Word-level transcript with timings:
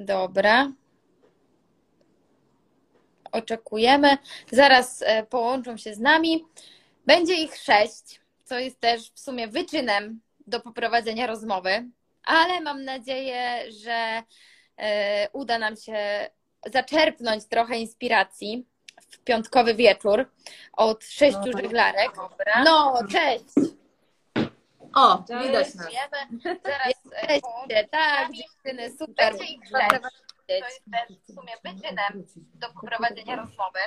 Dobra. 0.00 0.72
Oczekujemy. 3.32 4.18
Zaraz 4.52 5.02
e, 5.02 5.26
połączą 5.26 5.76
się 5.76 5.94
z 5.94 5.98
nami. 5.98 6.44
Będzie 7.06 7.34
ich 7.34 7.56
sześć, 7.56 8.20
co 8.44 8.58
jest 8.58 8.80
też 8.80 9.10
w 9.10 9.20
sumie 9.20 9.48
wyczynem 9.48 10.20
do 10.46 10.60
poprowadzenia 10.60 11.26
rozmowy, 11.26 11.84
ale 12.24 12.60
mam 12.60 12.84
nadzieję, 12.84 13.72
że 13.72 14.22
e, 14.76 15.28
uda 15.32 15.58
nam 15.58 15.76
się 15.76 16.30
zaczerpnąć 16.72 17.44
trochę 17.44 17.78
inspiracji 17.78 18.66
w 19.10 19.18
piątkowy 19.18 19.74
wieczór 19.74 20.30
od 20.72 21.04
sześciu 21.04 21.50
No, 21.52 21.58
żeglarek. 21.62 22.10
Dobra. 22.16 22.64
No, 22.64 22.94
cześć! 23.10 23.79
O, 24.94 25.24
Cześć. 25.28 25.46
widać 25.46 25.74
nas. 25.74 25.86
Zaraz 26.64 26.86
Jesteście, 26.86 27.88
tak, 27.90 28.28
dziewczyny, 28.32 28.90
super. 28.98 29.34
To 29.38 30.54
jest 30.54 30.82
też 30.92 31.18
w 31.18 31.34
sumie 31.34 31.52
wyczynem 31.64 32.26
do 32.54 32.72
poprowadzenia 32.72 33.36
rozmowy, 33.36 33.78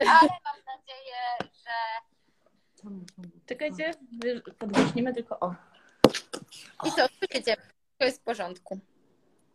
ale 0.00 0.30
mam 0.44 0.56
nadzieję, 0.76 1.16
że 1.40 1.70
Czekajcie, 3.46 3.90
podgłośnimy 4.58 5.14
tylko 5.14 5.40
o. 5.40 5.54
I 6.86 6.92
co, 6.92 7.06
słyszycie? 7.08 7.56
To 7.98 8.04
jest 8.04 8.20
w 8.20 8.24
porządku. 8.24 8.78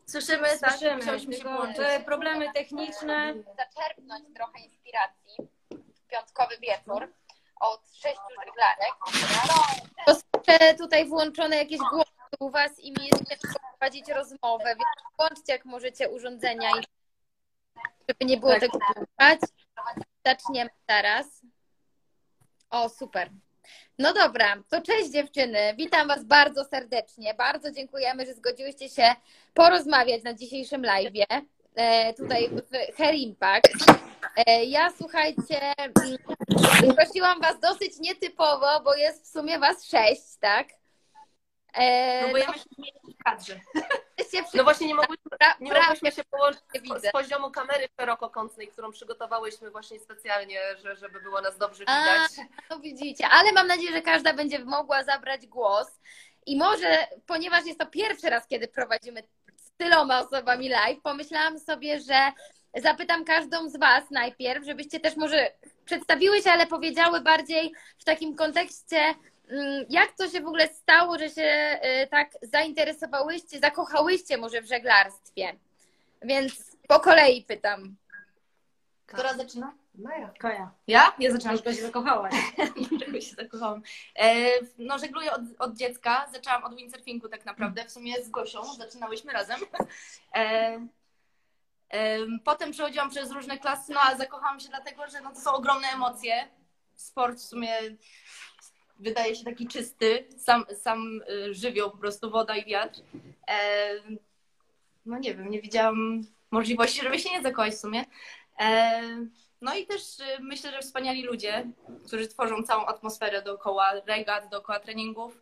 Słyszymy, 0.06 0.48
tak? 0.62 0.72
Słyszymy, 0.72 0.96
Musiałyśmy 0.98 1.34
się 1.34 1.44
połączyć. 1.44 1.86
problemy 2.06 2.54
techniczne. 2.54 3.34
zaczerpnąć 3.58 4.24
trochę 4.36 4.60
inspiracji 4.60 5.36
w 5.72 6.08
piątkowy 6.08 6.58
wieczór 6.58 7.14
od 7.60 7.82
sześciu 7.94 8.34
żeglarek. 8.46 8.94
To 10.06 10.16
słyszę 10.16 10.74
tutaj 10.74 11.06
włączone 11.06 11.58
jakieś 11.58 11.80
głosy 11.80 12.12
u 12.40 12.50
Was 12.50 12.80
i 12.80 12.92
mi 12.92 13.08
jest 13.08 13.30
ciężko 13.30 13.60
prowadzić 13.70 14.10
rozmowę, 14.10 14.66
więc 14.66 15.16
włączcie 15.18 15.54
jak 15.54 15.66
możecie 15.66 16.10
urządzenia, 16.10 16.70
i 16.70 16.84
żeby 18.10 18.26
nie 18.26 18.38
było 18.38 18.52
Tak. 18.52 18.60
tego 18.62 18.80
słuchać. 18.96 19.40
Zaczniemy 20.26 20.70
teraz. 20.86 21.42
O, 22.70 22.90
super. 22.90 23.30
No 24.00 24.14
dobra, 24.14 24.56
to 24.70 24.82
cześć 24.82 25.12
dziewczyny. 25.12 25.74
Witam 25.78 26.08
Was 26.08 26.24
bardzo 26.24 26.64
serdecznie. 26.66 27.34
Bardzo 27.34 27.72
dziękujemy, 27.72 28.26
że 28.26 28.34
zgodziłyście 28.34 28.90
się 28.90 29.16
porozmawiać 29.54 30.24
na 30.24 30.34
dzisiejszym 30.34 30.82
live'ie. 30.82 31.42
E, 31.76 32.14
tutaj 32.14 32.50
w 32.94 32.98
Hair 32.98 33.16
Impact. 33.16 34.05
E, 34.36 34.64
ja 34.66 34.92
słuchajcie, 34.98 35.74
mm, 35.78 36.96
prosiłam 36.96 37.42
Was 37.42 37.60
dosyć 37.60 38.00
nietypowo, 38.00 38.80
bo 38.84 38.96
jest 38.96 39.24
w 39.26 39.28
sumie 39.32 39.60
Was 39.60 39.86
sześć, 39.88 40.38
tak? 40.40 40.68
E, 41.74 42.22
No 42.22 42.32
bo 42.32 42.38
ja 42.38 42.48
myśmy 42.52 42.72
mieli 42.78 43.16
w 43.20 43.24
kadrze. 43.24 43.60
No 44.54 44.64
właśnie 44.64 44.88
nie 44.88 44.96
mogłyśmy, 44.96 45.26
nie 45.60 45.74
mogłyśmy 45.74 46.12
się 46.12 46.24
połączyć 46.24 46.62
widzę. 46.82 47.00
z, 47.00 47.04
z 47.10 47.12
poziomu 47.12 47.52
kamery 47.52 47.88
szerokokątnej, 48.00 48.68
którą 48.68 48.92
przygotowałyśmy 48.92 49.72
właśnie 49.72 50.00
specjalnie, 50.00 50.60
że, 50.84 50.96
żeby 50.96 51.22
było 51.22 51.42
nas 51.42 51.58
dobrze 51.58 51.84
A, 51.88 52.02
widać. 52.02 52.48
No 52.70 52.80
widzicie, 52.80 53.28
ale 53.28 53.52
mam 53.52 53.68
nadzieję, 53.68 53.92
że 53.92 54.02
każda 54.02 54.34
będzie 54.34 54.60
mogła 54.60 55.04
zabrać 55.04 55.48
głos. 55.48 55.88
I 56.46 56.58
może, 56.58 57.08
ponieważ 57.28 57.66
jest 57.66 57.80
to 57.80 57.86
pierwszy 57.86 58.30
raz, 58.30 58.48
kiedy 58.48 58.68
prowadzimy 58.68 59.24
z 59.56 59.72
tyloma 59.78 60.20
osobami 60.20 60.70
live, 60.70 61.02
pomyślałam 61.04 61.60
sobie, 61.60 62.00
że 62.00 62.32
zapytam 62.82 63.26
każdą 63.26 63.70
z 63.70 63.78
Was 63.78 64.04
najpierw, 64.12 64.66
żebyście 64.66 65.00
też 65.00 65.16
może 65.16 65.52
przedstawiły 65.86 66.42
się, 66.42 66.52
ale 66.52 66.68
powiedziały 66.68 67.22
bardziej 67.22 67.74
w 68.00 68.04
takim 68.04 68.36
kontekście, 68.36 68.98
mm, 69.50 69.86
jak 69.90 70.12
to 70.12 70.30
się 70.30 70.42
w 70.42 70.48
ogóle 70.48 70.68
stało, 70.68 71.20
że 71.20 71.30
się 71.30 71.80
y, 72.04 72.08
tak 72.08 72.32
zainteresowałyście, 72.42 73.60
zakochałyście 73.60 74.38
może 74.38 74.62
w 74.62 74.68
żeglarstwie. 74.68 75.56
Więc 76.22 76.78
po 76.88 77.00
kolei 77.00 77.44
pytam. 77.44 77.96
Która 79.06 79.34
zaczyna? 79.34 79.74
Maja. 79.98 80.30
Kaja. 80.40 80.72
Ja? 80.88 81.16
Ja 81.20 81.32
zaczynam. 81.32 81.56
Dlaczego 81.56 81.76
się 81.76 81.82
zakochałaś? 81.82 82.34
Dlaczego 82.90 83.22
się 83.22 83.36
zakochałam? 83.36 83.82
E, 84.16 84.50
no 84.78 85.00
żegluję 85.00 85.32
od, 85.34 85.42
od 85.60 85.78
dziecka. 85.78 86.28
Zaczęłam 86.34 86.64
od 86.64 86.76
windsurfingu 86.76 87.30
tak 87.30 87.46
naprawdę. 87.46 87.86
W 87.86 87.92
sumie 87.92 88.24
z 88.24 88.30
Gosią. 88.30 88.64
Zaczynałyśmy 88.74 89.34
razem. 89.34 89.60
E, 90.36 90.88
potem 92.44 92.72
przechodziłam 92.72 93.10
przez 93.10 93.32
różne 93.32 93.60
klasy, 93.60 93.94
no 93.94 94.00
ale 94.00 94.18
zakochałam 94.18 94.60
się 94.60 94.70
dlatego, 94.70 95.08
że 95.08 95.22
no, 95.22 95.30
to 95.30 95.40
są 95.40 95.54
ogromne 95.54 95.88
emocje. 95.88 96.48
Sport 96.96 97.38
w 97.38 97.44
sumie 97.44 97.70
wydaje 99.00 99.36
się 99.36 99.44
taki 99.46 99.68
czysty. 99.68 100.28
Sam, 100.38 100.66
sam 100.76 101.22
y, 101.30 101.54
żywioł 101.54 101.92
po 101.92 101.98
prostu, 101.98 102.32
woda 102.32 102.56
i 102.56 102.66
wiatr. 102.66 103.00
No 105.06 105.18
nie 105.18 105.36
wiem, 105.36 105.50
nie 105.50 105.62
widziałam 105.62 106.22
możliwości, 106.52 107.02
żeby 107.02 107.20
się 107.20 107.30
nie 107.30 107.42
zakochać 107.42 107.74
w 107.74 107.80
sumie. 107.80 108.06
No 109.62 109.76
i 109.76 109.86
też 109.86 110.20
y, 110.20 110.24
myślę, 110.40 110.72
że 110.72 110.80
wspaniali 110.80 111.24
ludzie, 111.24 111.66
którzy 112.08 112.28
tworzą 112.28 112.64
całą 112.64 112.86
atmosferę 112.86 113.42
dookoła 113.42 113.92
regat, 114.06 114.50
dookoła 114.50 114.80
treningów. 114.80 115.42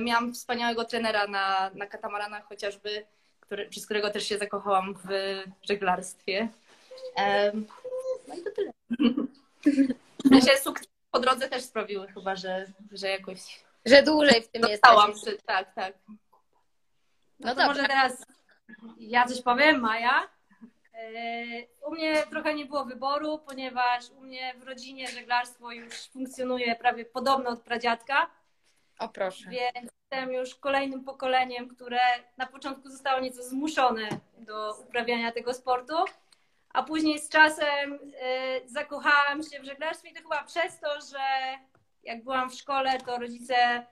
Miałam 0.00 0.34
wspaniałego 0.34 0.84
trenera 0.84 1.26
na, 1.26 1.70
na 1.74 1.86
katamaranach 1.86 2.44
chociażby, 2.44 3.06
który, 3.48 3.68
przez 3.68 3.84
którego 3.84 4.10
też 4.10 4.24
się 4.28 4.38
zakochałam 4.38 4.94
w 5.04 5.08
żeglarstwie. 5.62 6.48
No 8.28 8.34
i 8.34 8.42
to 8.44 8.50
tyle. 8.50 8.72
Myślę, 10.30 10.52
że 10.56 10.58
sukces 10.62 10.88
po 11.10 11.20
drodze 11.20 11.48
też 11.48 11.62
sprawiły 11.62 12.06
chyba, 12.08 12.36
że, 12.36 12.66
że 12.92 13.08
jakoś 13.08 13.64
Że 13.86 14.02
dłużej 14.02 14.42
w 14.42 14.48
tym 14.48 14.62
dostałam. 14.62 15.10
jesteś. 15.10 15.34
Tak, 15.46 15.74
tak. 15.74 15.94
No 16.08 16.16
No 17.40 17.54
to 17.54 17.66
może 17.66 17.82
teraz 17.86 18.22
ja 18.98 19.26
coś 19.26 19.42
powiem, 19.42 19.80
Maja. 19.80 20.28
E, 20.94 21.06
U 21.86 21.90
mnie 21.94 22.22
trochę 22.30 22.54
nie 22.54 22.66
było 22.66 22.84
wyboru, 22.84 23.38
ponieważ 23.38 24.10
u 24.10 24.20
mnie 24.20 24.54
w 24.58 24.62
rodzinie 24.62 25.08
żeglarstwo 25.08 25.72
już 25.72 25.94
funkcjonuje 25.94 26.76
prawie 26.76 27.04
podobno 27.04 27.50
od 27.50 27.60
pradziadka, 27.60 28.30
O 28.98 29.08
proszę. 29.08 29.50
więc 29.50 29.90
jestem 30.12 30.32
już 30.32 30.54
kolejnym 30.54 31.04
pokoleniem, 31.04 31.68
które 31.68 32.00
na 32.36 32.46
początku 32.46 32.90
zostało 32.90 33.20
nieco 33.20 33.42
zmuszone 33.42 34.08
do 34.38 34.74
uprawiania 34.80 35.32
tego 35.32 35.54
sportu, 35.54 35.94
a 36.72 36.82
później 36.82 37.18
z 37.18 37.28
czasem 37.28 37.98
e, 38.20 38.60
zakochałam 38.66 39.42
się 39.42 39.60
w 39.60 39.64
żeglarstwie 39.64 40.10
i 40.10 40.14
to 40.14 40.22
chyba 40.22 40.44
przez 40.44 40.80
to, 40.80 40.88
że 41.00 41.18
jak 42.02 42.24
byłam 42.24 42.50
w 42.50 42.54
szkole, 42.54 42.98
to 43.06 43.18
rodzice 43.18 43.86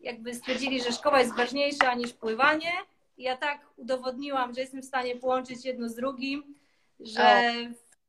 jakby 0.00 0.34
stwierdzili, 0.34 0.82
że 0.82 0.92
szkoła 0.92 1.20
jest 1.20 1.36
ważniejsza 1.36 1.94
niż 1.94 2.12
pływanie. 2.12 2.72
I 3.18 3.22
ja 3.22 3.36
tak 3.36 3.60
udowodniłam, 3.76 4.54
że 4.54 4.60
jestem 4.60 4.82
w 4.82 4.84
stanie 4.84 5.16
połączyć 5.16 5.64
jedno 5.64 5.88
z 5.88 5.94
drugim, 5.94 6.54
że 7.00 7.52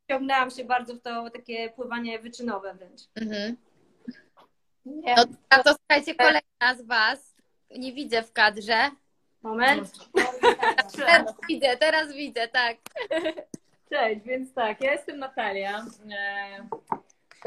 wciągnęłam 0.03 0.51
się 0.51 0.63
bardzo 0.63 0.95
w 0.95 1.01
to 1.01 1.29
takie 1.29 1.69
pływanie 1.69 2.19
wyczynowe 2.19 2.73
wręcz. 2.73 3.01
Mhm. 3.15 3.57
No 4.85 5.25
a 5.49 5.63
to 5.63 5.75
słuchajcie, 5.75 6.15
kolejna 6.15 6.48
z 6.67 6.81
Was. 6.81 7.35
Nie 7.77 7.93
widzę 7.93 8.23
w 8.23 8.33
kadrze. 8.33 8.91
Moment. 9.43 9.91
Teraz 10.97 11.35
widzę, 11.49 11.77
teraz 11.77 12.13
widzę, 12.13 12.47
tak. 12.47 12.77
Cześć, 13.89 14.21
więc 14.25 14.53
tak, 14.53 14.81
ja 14.81 14.91
jestem 14.91 15.19
Natalia. 15.19 15.85
E, 16.11 16.67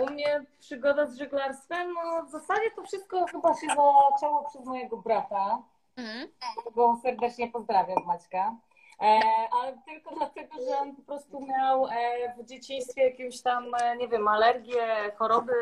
U 0.02 0.06
mnie 0.10 0.44
przygoda 0.60 1.06
z 1.06 1.18
żeglarstwem, 1.18 1.94
no 1.94 2.22
w 2.26 2.30
zasadzie 2.30 2.70
to 2.76 2.82
wszystko 2.82 3.26
chyba 3.26 3.54
się 3.54 3.66
zaczęło 3.66 4.46
przez 4.48 4.64
mojego 4.64 4.96
brata, 4.96 5.62
Mhm. 5.96 6.28
którego 6.60 7.00
serdecznie 7.02 7.48
pozdrawiam 7.50 8.04
Maćka. 8.06 8.56
E, 9.00 9.20
ale 9.52 9.78
tylko 9.86 10.14
dlatego, 10.14 10.54
że 10.68 10.78
on 10.78 10.96
po 10.96 11.02
prostu 11.02 11.46
miał 11.46 11.86
e, 11.86 12.34
w 12.38 12.44
dzieciństwie 12.44 13.04
jakieś 13.04 13.42
tam, 13.42 13.74
e, 13.82 13.96
nie 13.96 14.08
wiem, 14.08 14.28
alergie, 14.28 15.12
choroby 15.16 15.52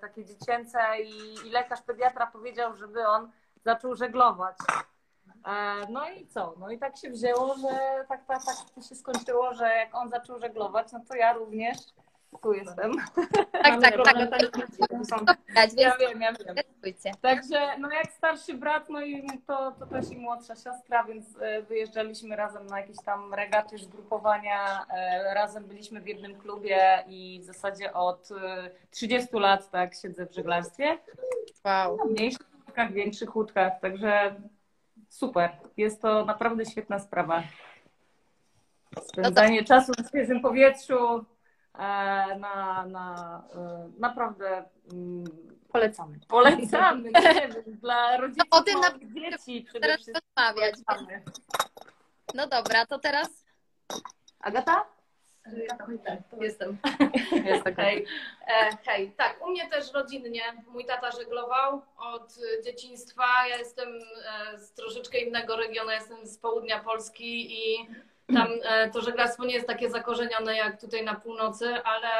takie 0.00 0.24
dziecięce 0.24 0.78
i, 1.00 1.34
i 1.46 1.50
lekarz 1.50 1.82
pediatra 1.82 2.26
powiedział, 2.26 2.76
żeby 2.76 3.06
on 3.06 3.30
zaczął 3.64 3.94
żeglować. 3.94 4.56
No 5.90 6.10
i 6.10 6.26
co? 6.26 6.54
No 6.58 6.70
i 6.70 6.78
tak 6.78 6.96
się 6.96 7.10
wzięło, 7.10 7.54
że 7.54 8.04
tak, 8.08 8.26
tak, 8.26 8.44
tak 8.44 8.84
się 8.84 8.94
skończyło, 8.94 9.54
że 9.54 9.68
jak 9.68 9.94
on 9.94 10.10
zaczął 10.10 10.38
żeglować, 10.38 10.92
no 10.92 11.00
to 11.08 11.14
ja 11.14 11.32
również 11.32 11.76
tu 12.38 12.52
jestem. 12.52 12.92
Tak, 13.52 13.80
tak, 13.80 13.96
tak. 14.04 14.16
Widać, 15.48 15.70
Ja 15.76 15.96
więc 15.96 16.00
wiem, 16.00 16.20
ja 16.20 16.32
wiem. 16.32 16.56
Także 17.20 17.78
no 17.78 17.90
jak 17.90 18.12
starszy 18.12 18.54
brat, 18.54 18.88
no 18.88 19.02
i 19.02 19.26
to, 19.46 19.72
to 19.78 19.86
też 19.86 20.10
i 20.10 20.16
młodsza 20.16 20.56
siostra, 20.56 21.04
więc 21.04 21.36
e, 21.40 21.62
wyjeżdżaliśmy 21.62 22.36
razem 22.36 22.66
na 22.66 22.80
jakieś 22.80 22.96
tam 23.04 23.34
regaty, 23.34 23.78
zgrupowania, 23.78 24.86
e, 24.90 25.34
razem 25.34 25.64
byliśmy 25.64 26.00
w 26.00 26.06
jednym 26.06 26.34
klubie 26.34 27.04
i 27.08 27.40
w 27.42 27.44
zasadzie 27.44 27.92
od 27.92 28.28
e, 28.30 28.70
30 28.90 29.36
lat 29.36 29.70
tak 29.70 29.94
siedzę 29.94 30.26
w 30.26 30.34
żeglarstwie. 30.34 30.98
Wow. 31.64 31.98
W 31.98 32.10
mniejszych 32.10 32.46
łódkach, 32.66 32.92
większych 32.92 33.36
łódkach, 33.36 33.80
także 33.80 34.34
super. 35.08 35.50
Jest 35.76 36.02
to 36.02 36.24
naprawdę 36.24 36.66
świetna 36.66 36.98
sprawa. 36.98 37.42
Spędzanie 39.02 39.64
czasu 39.64 39.92
na 39.98 40.08
świeżym 40.08 40.40
powietrzu, 40.40 40.94
e, 41.18 41.24
na, 42.38 42.86
na 42.86 43.42
e, 43.54 43.90
naprawdę 43.98 44.64
mm, 44.92 45.24
Polecamy. 45.72 46.18
Polecamy, 46.28 47.10
nie 47.34 47.34
wiem, 47.34 47.52
dla 47.66 48.16
rodziców 48.16 48.48
No 48.52 48.58
o 48.58 48.62
tym 48.62 48.80
na- 48.80 49.30
dzieci 49.30 49.62
przede 49.62 49.80
Teraz 49.80 49.96
wszystkim 50.00 50.20
rozmawiać. 50.36 50.74
polecamy. 50.86 51.22
No 52.34 52.46
dobra, 52.46 52.86
to 52.86 52.98
teraz 52.98 53.44
Agata? 54.40 54.84
Jestem. 56.40 56.78
Jest. 57.44 57.64
Hej. 57.76 58.06
E, 58.48 58.76
hej, 58.84 59.12
tak, 59.16 59.46
u 59.46 59.50
mnie 59.50 59.68
też 59.70 59.92
rodzinnie. 59.92 60.42
Mój 60.68 60.86
tata 60.86 61.10
żeglował 61.10 61.82
od 61.96 62.34
e, 62.58 62.62
dzieciństwa. 62.62 63.24
Ja 63.48 63.56
jestem 63.56 63.88
e, 64.54 64.58
z 64.58 64.72
troszeczkę 64.72 65.18
innego 65.18 65.56
regionu, 65.56 65.90
jestem 65.90 66.26
z 66.26 66.38
południa 66.38 66.80
Polski 66.84 67.58
i 67.58 67.88
tam 68.32 68.48
e, 68.62 68.90
to 68.90 69.00
żeglarstwo 69.00 69.44
nie 69.44 69.54
jest 69.54 69.66
takie 69.66 69.90
zakorzenione 69.90 70.56
jak 70.56 70.80
tutaj 70.80 71.04
na 71.04 71.14
północy, 71.14 71.74
ale, 71.84 72.10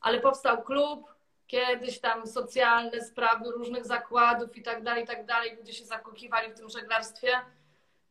ale 0.00 0.20
powstał 0.20 0.62
klub, 0.62 1.14
kiedyś 1.46 2.00
tam 2.00 2.26
socjalny, 2.26 3.04
sprawy 3.04 3.50
różnych 3.50 3.84
zakładów 3.86 4.56
i 4.56 4.62
tak 4.62 4.82
dalej, 4.82 5.04
i 5.04 5.06
tak 5.06 5.26
dalej. 5.26 5.56
Ludzie 5.56 5.72
się 5.72 5.84
zakochiwali 5.84 6.52
w 6.52 6.56
tym 6.56 6.68
żeglarstwie. 6.68 7.32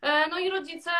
E, 0.01 0.27
No 0.27 0.39
i 0.39 0.49
rodzice, 0.49 0.91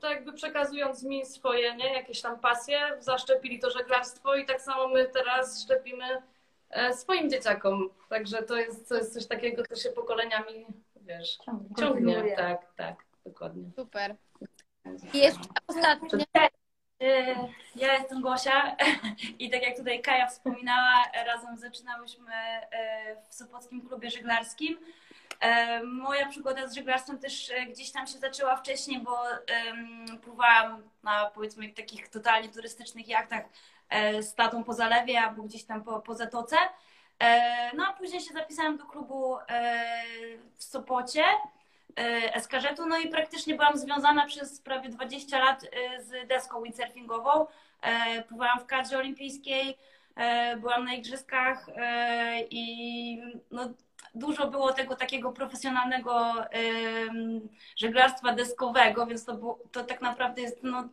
to 0.00 0.10
jakby 0.10 0.32
przekazując 0.32 1.02
mi 1.02 1.26
swoje, 1.26 1.74
nie, 1.76 1.92
jakieś 1.94 2.20
tam 2.20 2.40
pasje, 2.40 2.78
zaszczepili 2.98 3.58
to 3.58 3.70
żeglarstwo 3.70 4.34
i 4.34 4.46
tak 4.46 4.60
samo 4.60 4.88
my 4.88 5.04
teraz 5.06 5.62
szczepimy 5.62 6.22
e, 6.70 6.92
swoim 6.92 7.30
dzieciakom. 7.30 7.90
Także 8.08 8.42
to 8.42 8.56
jest, 8.56 8.88
to 8.88 8.94
jest 8.94 9.14
coś 9.14 9.26
takiego, 9.26 9.62
co 9.68 9.76
się 9.76 9.90
pokoleniami, 9.90 10.66
wiesz, 10.96 11.38
ciągnie. 11.78 12.34
Tak, 12.36 12.74
tak, 12.76 12.96
dokładnie. 13.24 13.70
super. 13.76 14.14
I 15.12 15.18
jeszcze 15.18 15.44
ostatnie. 15.68 16.24
Y, 17.02 17.36
Ja 17.74 17.92
jestem 17.92 18.20
Gosia 18.22 18.76
i 19.38 19.50
tak 19.50 19.62
jak 19.62 19.76
tutaj 19.76 20.02
Kaja 20.02 20.26
wspominała, 20.26 21.02
razem 21.26 21.56
zaczynałyśmy 21.56 22.32
y, 22.32 23.30
w 23.30 23.34
Sopockim 23.34 23.88
Klubie 23.88 24.10
Żeglarskim. 24.10 24.74
Y, 24.74 25.86
Moja 25.86 26.28
przygoda 26.28 26.68
z 26.68 26.74
żeglarstwem 26.74 27.18
też 27.18 27.52
gdzieś 27.72 27.92
tam 27.92 28.06
się 28.06 28.18
zaczęła 28.18 28.56
wcześniej, 28.56 29.00
bo 29.00 29.18
pływałam 30.22 30.90
na 31.02 31.30
powiedzmy 31.30 31.68
takich 31.68 32.08
totalnie 32.08 32.48
turystycznych 32.48 33.08
jachtach 33.08 33.44
z 34.20 34.34
tatą 34.34 34.64
po 34.64 34.72
zalewie 34.74 35.20
albo 35.20 35.42
gdzieś 35.42 35.64
tam 35.64 35.84
po, 35.84 36.00
po 36.00 36.14
zatoce. 36.14 36.56
No 37.74 37.86
a 37.86 37.92
później 37.92 38.20
się 38.20 38.32
zapisałam 38.32 38.76
do 38.76 38.86
klubu 38.86 39.36
w 40.56 40.64
Sopocie 40.64 41.24
Eskarzetu, 42.34 42.86
no 42.86 42.98
i 42.98 43.08
praktycznie 43.08 43.54
byłam 43.54 43.78
związana 43.78 44.26
przez 44.26 44.60
prawie 44.60 44.88
20 44.88 45.38
lat 45.38 45.64
e, 45.64 46.02
z 46.02 46.28
deską 46.28 46.62
windsurfingową. 46.62 47.46
E, 47.84 48.22
Pływałam 48.22 48.60
w 48.60 48.66
kadrze 48.66 48.98
olimpijskiej, 48.98 49.78
e, 50.16 50.56
byłam 50.56 50.84
na 50.84 50.94
igrzyskach 50.94 51.68
e, 51.76 52.40
i 52.50 53.22
no, 53.50 53.70
dużo 54.14 54.50
było 54.50 54.72
tego 54.72 54.96
takiego 54.96 55.32
profesjonalnego 55.32 56.34
żeglarstwa 57.76 58.32
deskowego, 58.32 59.06
więc 59.06 59.24
to, 59.24 59.34
było, 59.34 59.58
to 59.72 59.84
tak 59.84 60.00
naprawdę 60.00 60.42
jest 60.42 60.62
no, 60.62 60.88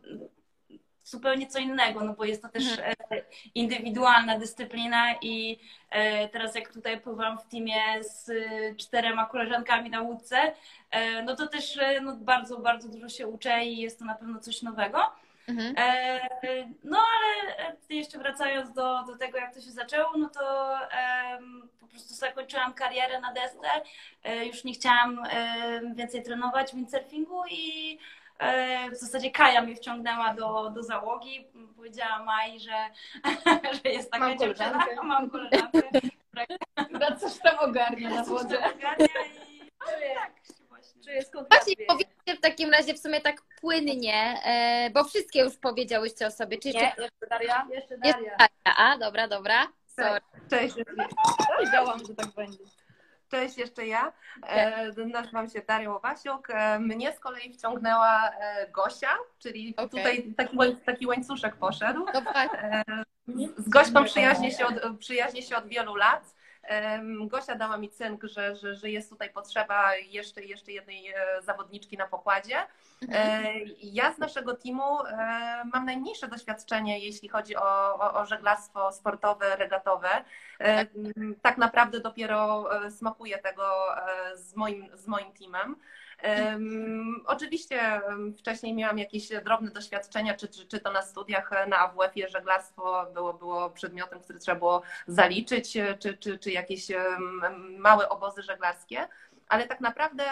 zupełnie 1.04 1.46
co 1.46 1.58
innego, 1.58 2.04
no 2.04 2.14
bo 2.14 2.24
jest 2.24 2.42
to 2.42 2.48
też 2.48 2.78
e, 2.78 2.94
indywidualna 3.54 4.38
dyscyplina 4.38 5.14
i 5.22 5.58
e, 5.90 6.28
teraz 6.28 6.54
jak 6.54 6.72
tutaj 6.72 7.00
pływam 7.00 7.38
w 7.38 7.46
teamie 7.46 8.04
z 8.04 8.30
e, 8.30 8.74
czterema 8.74 9.26
koleżankami 9.26 9.90
na 9.90 10.00
łódce, 10.00 10.36
no 11.24 11.36
to 11.36 11.46
też 11.46 11.78
no, 12.02 12.16
bardzo, 12.16 12.58
bardzo 12.58 12.88
dużo 12.88 13.08
się 13.08 13.26
uczę 13.26 13.64
i 13.64 13.78
jest 13.78 13.98
to 13.98 14.04
na 14.04 14.14
pewno 14.14 14.40
coś 14.40 14.62
nowego. 14.62 14.98
Mhm. 15.48 15.74
No 16.84 16.98
ale 16.98 17.76
jeszcze 17.88 18.18
wracając 18.18 18.72
do, 18.72 19.02
do 19.02 19.16
tego, 19.16 19.38
jak 19.38 19.54
to 19.54 19.60
się 19.60 19.70
zaczęło, 19.70 20.12
no 20.18 20.28
to 20.28 20.74
em, 20.90 21.68
po 21.80 21.86
prostu 21.86 22.14
zakończyłam 22.14 22.74
karierę 22.74 23.20
na 23.20 23.32
desce. 23.32 23.68
Już 24.46 24.64
nie 24.64 24.72
chciałam 24.72 25.24
em, 25.30 25.94
więcej 25.94 26.22
trenować 26.22 26.74
windsurfingu 26.74 27.42
i 27.50 27.98
w 28.92 28.96
zasadzie 28.96 29.30
Kaja 29.30 29.62
mnie 29.62 29.76
wciągnęła 29.76 30.34
do, 30.34 30.70
do 30.70 30.82
załogi. 30.82 31.46
Powiedziała 31.76 32.24
Mai, 32.24 32.60
że, 32.60 32.72
że 33.84 33.90
jest 33.90 34.10
taka 34.10 34.28
Mam 34.28 34.38
dziewczyna, 34.38 34.70
koleżankę. 34.70 35.02
mam 35.06 35.30
koleżankę, 35.30 35.80
Chyba 36.92 37.16
coś 37.16 37.38
tam 37.38 37.58
ogarnia 37.58 38.10
na 38.10 38.22
która 38.22 38.38
wodze. 38.38 38.58
ogarnia 38.58 39.06
i 39.06 39.70
czuję, 39.84 40.14
tak 40.14 40.32
właśnie. 40.68 41.86
Powiedzcie 41.88 42.36
w 42.36 42.40
takim 42.40 42.70
razie 42.70 42.94
w 42.94 42.98
sumie 42.98 43.20
tak 43.20 43.42
płynnie, 43.60 44.40
e, 44.44 44.90
bo 44.90 45.04
wszystkie 45.04 45.40
już 45.40 45.56
powiedziałyście 45.56 46.26
o 46.26 46.30
sobie. 46.30 46.58
Czy 46.58 46.68
jeszcze 46.68 46.80
Nie, 46.98 47.02
jeszcze 47.02 47.26
Daria. 47.30 47.66
Jeszcze. 47.72 47.98
Daria? 47.98 48.36
A, 48.64 48.98
dobra, 48.98 49.28
dobra. 49.28 49.66
Sorry. 49.86 50.20
Cześć. 50.50 50.74
Wiedziałam, 51.60 51.98
że 52.08 52.14
tak 52.14 52.26
będzie. 52.26 52.58
Cześć, 53.32 53.58
jeszcze 53.58 53.86
ja. 53.86 54.12
E, 54.42 55.06
nazywam 55.06 55.48
się 55.48 55.62
Daria 55.68 55.90
Łowasiuk. 55.90 56.50
E, 56.50 56.78
mnie 56.78 57.12
z 57.12 57.20
kolei 57.20 57.52
wciągnęła 57.52 58.30
e, 58.30 58.70
Gosia, 58.70 59.08
czyli 59.38 59.74
Okej. 59.76 59.88
tutaj 59.88 60.34
taki, 60.36 60.56
taki 60.86 61.06
łańcuszek 61.06 61.56
poszedł. 61.56 62.06
No 62.14 62.22
z 63.56 63.68
Gośką 63.68 64.04
przyjaźnię 64.04 64.50
się 64.50 64.66
od, 64.66 64.98
przyjaźnię 64.98 65.42
się 65.42 65.56
od 65.56 65.66
wielu 65.66 65.94
lat. 65.94 66.34
Gosia 67.26 67.54
dała 67.54 67.76
mi 67.78 67.90
cynk, 67.90 68.24
że, 68.24 68.56
że, 68.56 68.74
że 68.74 68.90
jest 68.90 69.10
tutaj 69.10 69.30
potrzeba 69.30 69.94
jeszcze, 69.96 70.42
jeszcze 70.44 70.72
jednej 70.72 71.08
e, 71.08 71.42
zawodniczki 71.42 71.96
na 71.96 72.06
pokładzie. 72.08 72.56
E, 73.12 73.42
Ja 73.82 74.12
z 74.12 74.18
naszego 74.18 74.54
teamu 74.56 75.06
e, 75.06 75.62
mam 75.72 75.84
najmniejsze 75.86 76.28
doświadczenie, 76.28 76.98
jeśli 76.98 77.28
chodzi 77.28 77.56
o, 77.56 77.94
o, 77.98 78.14
o 78.14 78.26
żeglarstwo 78.26 78.92
sportowe, 78.92 79.56
regatowe. 79.56 80.08
M, 80.58 81.34
Tak 81.42 81.58
naprawdę 81.58 82.00
dopiero 82.00 82.68
smakuję 82.90 83.38
tego 83.38 83.64
z 84.34 84.56
moim, 84.56 84.96
z 84.96 85.06
moim 85.06 85.32
teamem. 85.32 85.76
Em, 86.22 87.20
Oczywiście 87.26 88.00
wcześniej 88.38 88.74
miałam 88.74 88.98
jakieś 88.98 89.28
drobne 89.44 89.70
doświadczenia, 89.70 90.34
czy, 90.34 90.48
czy, 90.48 90.66
czy 90.66 90.80
to 90.80 90.92
na 90.92 91.02
studiach 91.02 91.52
e, 91.52 91.66
na 91.66 91.78
AWF-ie 91.78 92.28
żeglarstwo 92.28 93.06
było, 93.14 93.34
było 93.34 93.70
przedmiotem, 93.70 94.20
który 94.20 94.38
trzeba 94.38 94.58
było 94.58 94.82
zaliczyć, 95.06 95.76
e, 95.76 95.94
czy, 95.98 96.16
czy, 96.18 96.38
czy 96.38 96.50
jakieś 96.50 96.86
małe 97.78 98.08
obozy 98.08 98.42
żeglarskie 98.42 99.08
ale 99.48 99.66
tak 99.66 99.80
naprawdę 99.80 100.24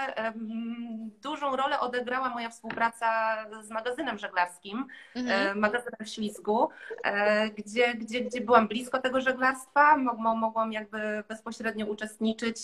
dużą 1.23 1.57
rolę 1.57 1.81
odegrała 1.81 2.29
moja 2.29 2.51
współpraca 2.51 3.37
z 3.63 3.71
magazynem 3.71 4.19
żeglarskim, 4.19 4.87
Mhm. 5.15 5.49
e, 5.49 5.55
magazynem 5.55 6.01
w 6.05 6.09
Ślizgu, 6.09 6.69
gdzie, 7.59 7.95
gdzie, 7.95 8.21
gdzie 8.21 8.41
byłam 8.41 8.69
blisko 8.69 8.99
tego 8.99 9.21
żeglarstwa, 9.21 9.97
mo- 9.97 10.15
mo- 10.15 10.37
mogłam 10.37 10.73
jakby 10.73 11.25
bezpośrednio 11.29 11.87
uczestniczyć, 11.87 12.57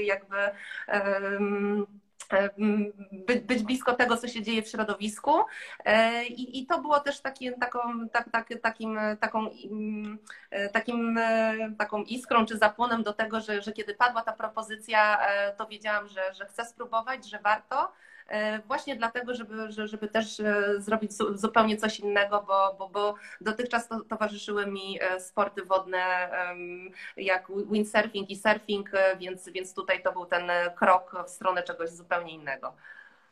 jakby 0.00 0.36
być, 3.26 3.40
być 3.40 3.62
blisko 3.62 3.94
tego, 3.94 4.16
co 4.16 4.28
się 4.28 4.42
dzieje 4.42 4.62
w 4.62 4.68
środowisku. 4.68 5.32
E, 5.84 6.26
I, 6.26 6.58
i 6.58 6.66
to 6.66 6.80
było 6.80 7.00
też 7.00 7.20
takie, 7.20 7.52
taką, 7.52 8.08
tak, 8.08 8.30
tak, 8.30 8.48
takim, 8.62 8.98
taką, 9.20 9.46
e, 9.46 9.50
takim, 10.72 11.18
e, 11.18 11.54
taką 11.78 12.02
iskrą 12.02 12.46
czy 12.46 12.58
zapłonem 12.58 13.02
do 13.02 13.12
tego, 13.12 13.40
że, 13.40 13.62
że 13.62 13.72
kiedy 13.72 13.94
padła 13.94 14.22
ta 14.22 14.32
propozycja, 14.32 15.26
e, 15.26 15.52
to 15.52 15.66
wiedziałam, 15.66 16.08
że, 16.08 16.34
że 16.34 16.46
chcę 16.46 16.64
spróbować, 16.64 17.30
że 17.30 17.38
warto. 17.38 17.92
E, 18.28 18.58
Właśnie 18.58 18.96
dlatego, 18.96 19.34
żeby, 19.34 19.72
że- 19.72 19.86
żeby 19.88 20.08
też 20.08 20.40
e, 20.40 20.64
zrobić 20.78 21.12
zu- 21.16 21.36
zupełnie 21.38 21.76
coś 21.76 22.00
innego, 22.00 22.42
bo, 22.46 22.74
bo, 22.78 22.88
bo 22.88 23.14
dotychczas 23.40 23.88
to, 23.88 24.00
towarzyszyły 24.00 24.66
mi 24.66 24.98
e, 25.02 25.20
sporty 25.20 25.64
wodne 25.64 26.30
jak 27.16 27.46
windsurfing 27.70 28.30
i 28.30 28.36
surfing, 28.36 28.90
e, 28.94 29.16
więc, 29.16 29.48
więc 29.48 29.74
tutaj 29.74 30.02
to 30.02 30.12
był 30.12 30.26
ten 30.26 30.50
e, 30.50 30.70
krok 30.70 31.12
w 31.26 31.30
stronę 31.30 31.62
czegoś 31.62 31.90
zupełnie 31.90 32.32
innego. 32.32 32.72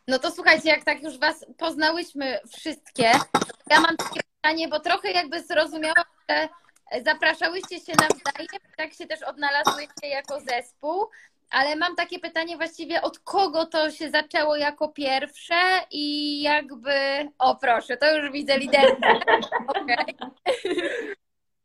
No 0.09 0.19
to 0.19 0.31
słuchajcie, 0.31 0.69
jak 0.69 0.85
tak 0.85 1.03
już 1.03 1.19
Was 1.19 1.47
poznałyśmy 1.59 2.39
wszystkie, 2.57 3.11
ja 3.71 3.81
mam 3.81 3.97
takie 3.97 4.21
pytanie, 4.37 4.69
bo 4.69 4.81
trochę 4.81 5.11
jakby 5.11 5.43
zrozumiałam, 5.43 6.05
że 6.31 6.49
zapraszałyście 7.03 7.81
się 7.81 7.93
nawzajem, 7.93 8.63
tak 8.77 8.95
się 8.95 9.07
też 9.07 9.23
odnalazłyście 9.23 10.09
jako 10.09 10.41
zespół, 10.41 11.07
ale 11.51 11.77
mam 11.77 11.97
takie 11.97 12.19
pytanie 12.19 12.57
właściwie, 12.57 13.03
od 13.03 13.19
kogo 13.19 13.67
to 13.67 13.91
się 13.91 14.11
zaczęło 14.11 14.57
jako 14.57 14.89
pierwsze 14.89 15.55
i 15.91 16.43
jakby, 16.43 16.93
o 17.39 17.57
proszę, 17.57 17.97
to 17.97 18.17
już 18.17 18.33
widzę 18.33 18.59
liderkę. 18.59 19.21
Okej. 19.77 20.17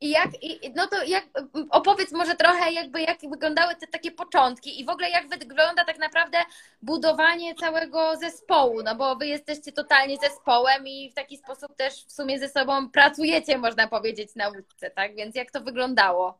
I 0.01 0.09
jak, 0.09 0.43
i, 0.43 0.73
no 0.75 0.87
to 0.87 1.03
jak, 1.03 1.25
opowiedz 1.69 2.11
może 2.11 2.35
trochę 2.35 2.73
jakby 2.73 3.01
jak 3.01 3.17
wyglądały 3.29 3.75
te 3.75 3.87
takie 3.87 4.11
początki 4.11 4.81
i 4.81 4.85
w 4.85 4.89
ogóle 4.89 5.09
jak 5.09 5.27
wygląda 5.27 5.85
tak 5.85 5.99
naprawdę 5.99 6.37
budowanie 6.81 7.55
całego 7.55 8.15
zespołu, 8.15 8.83
no 8.83 8.95
bo 8.95 9.15
wy 9.15 9.27
jesteście 9.27 9.71
totalnie 9.71 10.17
zespołem 10.17 10.87
i 10.87 11.09
w 11.11 11.13
taki 11.13 11.37
sposób 11.37 11.75
też 11.75 12.05
w 12.05 12.11
sumie 12.11 12.39
ze 12.39 12.49
sobą 12.49 12.89
pracujecie, 12.89 13.57
można 13.57 13.87
powiedzieć, 13.87 14.35
na 14.35 14.49
łódce, 14.49 14.91
tak? 14.91 15.15
Więc 15.15 15.35
jak 15.35 15.51
to 15.51 15.61
wyglądało? 15.61 16.37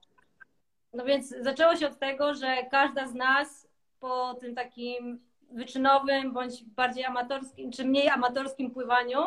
No 0.94 1.06
więc 1.06 1.36
zaczęło 1.42 1.76
się 1.76 1.88
od 1.88 2.00
tego, 2.00 2.34
że 2.34 2.58
każda 2.72 3.08
z 3.08 3.14
nas 3.14 3.68
po 4.00 4.34
tym 4.34 4.56
takim 4.56 5.20
wyczynowym 5.52 6.34
bądź 6.34 6.64
bardziej 6.64 7.06
amatorskim, 7.06 7.72
czy 7.72 7.86
mniej 7.86 8.10
amatorskim 8.10 8.72
pływaniu 8.72 9.20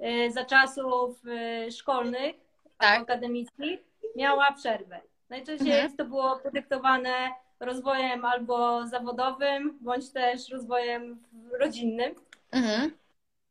y, 0.00 0.32
za 0.32 0.44
czasów 0.44 1.26
y, 1.26 1.72
szkolnych, 1.72 2.47
Tak. 2.78 3.02
akademickich, 3.02 3.80
miała 4.16 4.52
przerwę. 4.52 5.00
Najczęściej 5.30 5.72
Mhm. 5.72 5.96
to 5.96 6.04
było 6.04 6.36
podyktowane 6.36 7.30
rozwojem 7.60 8.24
albo 8.24 8.86
zawodowym, 8.86 9.78
bądź 9.80 10.10
też 10.10 10.48
rozwojem 10.48 11.22
rodzinnym. 11.60 12.14
Mhm. 12.50 12.90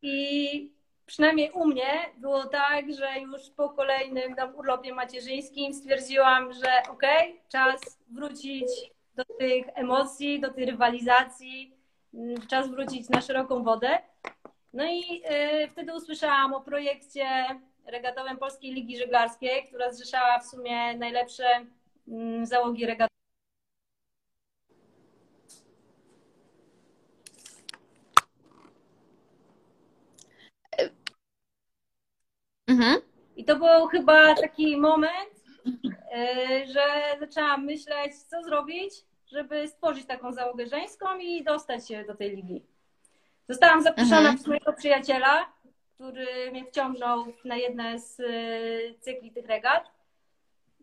I 0.01 0.71
przynajmniej 1.05 1.51
u 1.51 1.65
mnie 1.65 2.09
było 2.17 2.45
tak, 2.45 2.93
że 2.93 3.19
już 3.19 3.49
po 3.49 3.69
kolejnym 3.69 4.35
tam 4.35 4.55
urlopie 4.55 4.93
macierzyńskim 4.93 5.73
stwierdziłam, 5.73 6.53
że 6.53 6.69
okej, 6.89 7.29
okay, 7.29 7.41
czas 7.49 7.99
wrócić 8.11 8.67
do 9.15 9.25
tych 9.25 9.65
emocji, 9.75 10.39
do 10.39 10.53
tej 10.53 10.65
rywalizacji, 10.65 11.75
mm, 12.13 12.47
czas 12.47 12.67
wrócić 12.67 13.09
na 13.09 13.21
szeroką 13.21 13.63
wodę. 13.63 13.97
No 14.73 14.83
i 14.85 15.23
y, 15.63 15.67
wtedy 15.71 15.95
usłyszałam 15.95 16.53
o 16.53 16.61
projekcie 16.61 17.25
regatowym 17.87 18.37
Polskiej 18.37 18.73
Ligi 18.73 18.97
Żeglarskiej, 18.97 19.67
która 19.67 19.93
zrzeszała 19.93 20.39
w 20.39 20.45
sumie 20.45 20.97
najlepsze 20.97 21.65
y, 22.41 22.45
załogi 22.45 22.85
regatowe. 22.85 23.17
Mhm. 32.67 33.01
I 33.35 33.45
to 33.45 33.55
był 33.55 33.87
chyba 33.87 34.35
taki 34.35 34.77
moment, 34.77 35.29
y, 35.65 36.67
że 36.73 36.85
zaczęłam 37.19 37.65
myśleć, 37.65 38.13
co 38.29 38.43
zrobić, 38.43 38.93
żeby 39.31 39.67
stworzyć 39.67 40.05
taką 40.05 40.33
załogę 40.33 40.67
żeńską 40.67 41.17
i 41.19 41.43
dostać 41.43 41.87
się 41.87 42.03
do 42.03 42.15
tej 42.15 42.35
ligi. 42.35 42.65
Zostałam 43.49 43.83
zaproszona 43.83 44.17
Mhm. 44.17 44.35
przez 44.35 44.47
mojego 44.47 44.73
przyjaciela, 44.73 45.51
który 45.97 46.51
mnie 46.51 46.65
wciągnął 46.65 47.25
na 47.45 47.55
jedne 47.55 47.99
z 47.99 48.19
y, 48.19 48.95
cykli 48.99 49.31
tych 49.31 49.47
regat. 49.47 49.91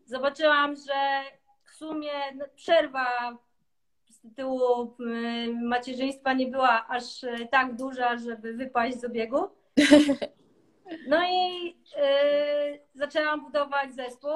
Zobaczyłam, 0.04 0.76
że 0.76 1.22
w 1.64 1.74
sumie 1.74 2.12
no, 2.34 2.44
przerwa 2.54 3.38
z 4.10 4.20
tytułu 4.20 4.96
y, 5.00 5.52
macierzyństwa 5.62 6.32
nie 6.32 6.46
była 6.46 6.86
aż 6.88 7.24
y, 7.24 7.48
tak 7.50 7.76
duża, 7.76 8.16
żeby 8.16 8.52
wypaść 8.52 9.00
z 9.00 9.04
obiegu. 9.04 9.48
No 11.08 11.24
i 11.30 11.68
y, 11.68 12.80
zaczęłam 12.94 13.44
budować 13.44 13.94
zespół. 13.94 14.30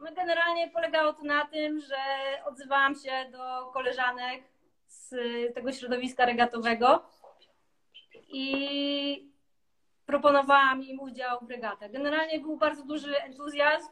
No 0.00 0.12
generalnie 0.16 0.70
polegało 0.70 1.12
to 1.12 1.22
na 1.22 1.46
tym, 1.46 1.80
że 1.80 1.96
odzywałam 2.44 2.94
się 2.94 3.30
do 3.32 3.66
koleżanek 3.72 4.42
z 4.86 5.14
tego 5.54 5.72
środowiska 5.72 6.24
regatowego 6.26 7.02
i 8.28 9.29
proponowałam 10.10 10.82
im 10.82 11.00
udział 11.00 11.38
w 11.42 11.50
regatach. 11.50 11.90
Generalnie 11.90 12.40
był 12.40 12.56
bardzo 12.56 12.84
duży 12.84 13.18
entuzjazm 13.22 13.88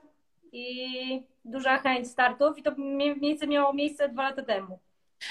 i 0.52 1.22
duża 1.44 1.78
chęć 1.78 2.08
startów 2.08 2.58
i 2.58 2.62
to 2.62 2.70
mniej 2.76 3.20
więcej 3.20 3.48
miało 3.48 3.72
miejsce 3.72 4.08
dwa 4.08 4.22
lata 4.22 4.42
temu. 4.42 4.78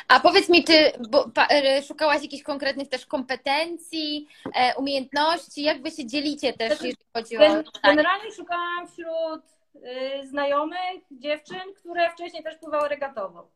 A 0.08 0.20
powiedz 0.20 0.50
mi, 0.50 0.64
czy 0.64 0.92
bo, 1.10 1.30
pa, 1.30 1.48
e, 1.48 1.84
szukałaś 1.84 2.22
jakichś 2.24 2.44
konkretnych 2.44 2.90
też 2.90 3.06
kompetencji, 3.06 4.28
e, 4.56 4.76
umiejętności? 4.76 5.64
Jak 5.64 5.82
wy 5.82 5.92
się 5.92 6.06
dzielicie 6.06 6.54
też, 6.54 6.68
Znaczy, 6.68 6.88
jeżeli 6.88 7.06
chodzi 7.14 7.38
o? 7.38 7.64
Generalnie 7.84 8.32
szukałam 8.32 8.88
wśród 8.88 9.42
y, 9.76 10.28
znajomych 10.28 11.02
dziewczyn, 11.12 11.74
które 11.76 12.10
wcześniej 12.10 12.44
też 12.44 12.56
pływały 12.56 12.90
regatowo. 12.90 13.48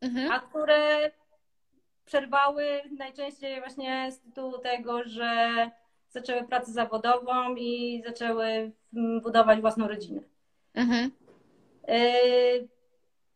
Mhm. 0.00 0.32
a 0.32 0.40
które 0.40 1.10
przerwały 2.04 2.82
najczęściej 2.98 3.60
właśnie 3.60 4.12
z 4.12 4.20
tytułu 4.20 4.58
tego, 4.58 5.04
że 5.04 5.70
zaczęły 6.10 6.48
pracę 6.48 6.72
zawodową 6.72 7.54
i 7.56 8.02
zaczęły 8.06 8.72
mm, 8.94 9.20
budować 9.20 9.60
własną 9.60 9.88
rodzinę. 9.88 10.20
Mhm. 10.74 11.10
Yy, 11.88 12.68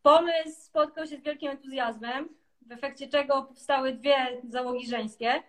Pomysł 0.01 0.61
spotkał 0.61 1.07
się 1.07 1.17
z 1.17 1.21
wielkim 1.23 1.51
entuzjazmem, 1.51 2.29
w 2.61 2.71
efekcie 2.71 3.07
czego 3.07 3.43
powstały 3.43 3.93
dwie 3.93 4.15
załogi 4.49 4.87
żeńskie. 4.87 5.43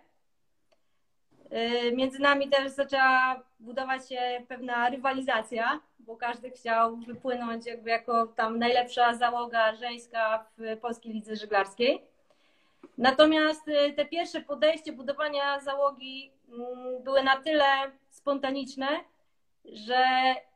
Yy, 1.51 1.95
Między 1.95 2.19
nami 2.19 2.49
też 2.49 2.71
zaczęła 2.71 3.43
budować 3.59 4.09
się 4.09 4.45
pewna 4.47 4.89
rywalizacja, 4.89 5.79
bo 5.99 6.15
każdy 6.17 6.51
chciał 6.51 6.97
wypłynąć 6.97 7.65
jakby 7.65 7.89
jako 7.89 8.27
tam 8.27 8.59
najlepsza 8.59 9.13
załoga 9.13 9.75
żeńska 9.75 10.45
w 10.57 10.77
Polskiej 10.79 11.13
Lidze 11.13 11.35
Żeglarskiej. 11.35 12.01
Natomiast 12.97 13.67
y, 13.67 13.93
te 13.93 14.05
pierwsze 14.05 14.41
podejście 14.41 14.91
budowania 14.91 15.59
załogi 15.59 16.31
były 17.03 17.23
na 17.23 17.35
tyle 17.41 17.65
spontaniczne, 18.09 18.87
że 19.65 20.05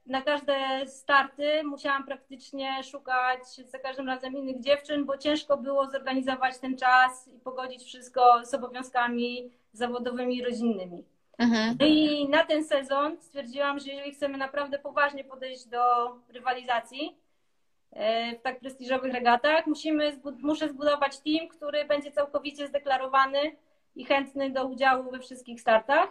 na 0.05 0.21
każde 0.21 0.55
starty 0.87 1.63
musiałam 1.63 2.05
praktycznie 2.05 2.83
szukać 2.83 3.39
za 3.65 3.79
każdym 3.79 4.07
razem 4.07 4.37
innych 4.37 4.59
dziewczyn, 4.59 5.05
bo 5.05 5.17
ciężko 5.17 5.57
było 5.57 5.91
zorganizować 5.91 6.59
ten 6.59 6.77
czas 6.77 7.27
i 7.27 7.39
pogodzić 7.39 7.83
wszystko 7.83 8.45
z 8.45 8.53
obowiązkami 8.53 9.51
zawodowymi 9.73 10.37
i 10.37 10.43
rodzinnymi. 10.43 11.03
Mhm. 11.37 11.77
No 11.79 11.85
i 11.85 12.29
na 12.29 12.45
ten 12.45 12.63
sezon 12.65 13.17
stwierdziłam, 13.21 13.79
że 13.79 13.91
jeżeli 13.91 14.11
chcemy 14.11 14.37
naprawdę 14.37 14.79
poważnie 14.79 15.23
podejść 15.23 15.67
do 15.67 15.79
rywalizacji 16.29 17.15
e, 17.91 18.35
w 18.35 18.41
tak 18.41 18.59
prestiżowych 18.59 19.13
regatach, 19.13 19.67
musimy, 19.67 20.19
muszę 20.39 20.69
zbudować 20.69 21.19
team, 21.19 21.47
który 21.47 21.85
będzie 21.85 22.11
całkowicie 22.11 22.67
zdeklarowany 22.67 23.55
i 24.01 24.05
chętny 24.05 24.49
do 24.49 24.67
udziału 24.67 25.11
we 25.11 25.19
wszystkich 25.19 25.61
startach. 25.61 26.09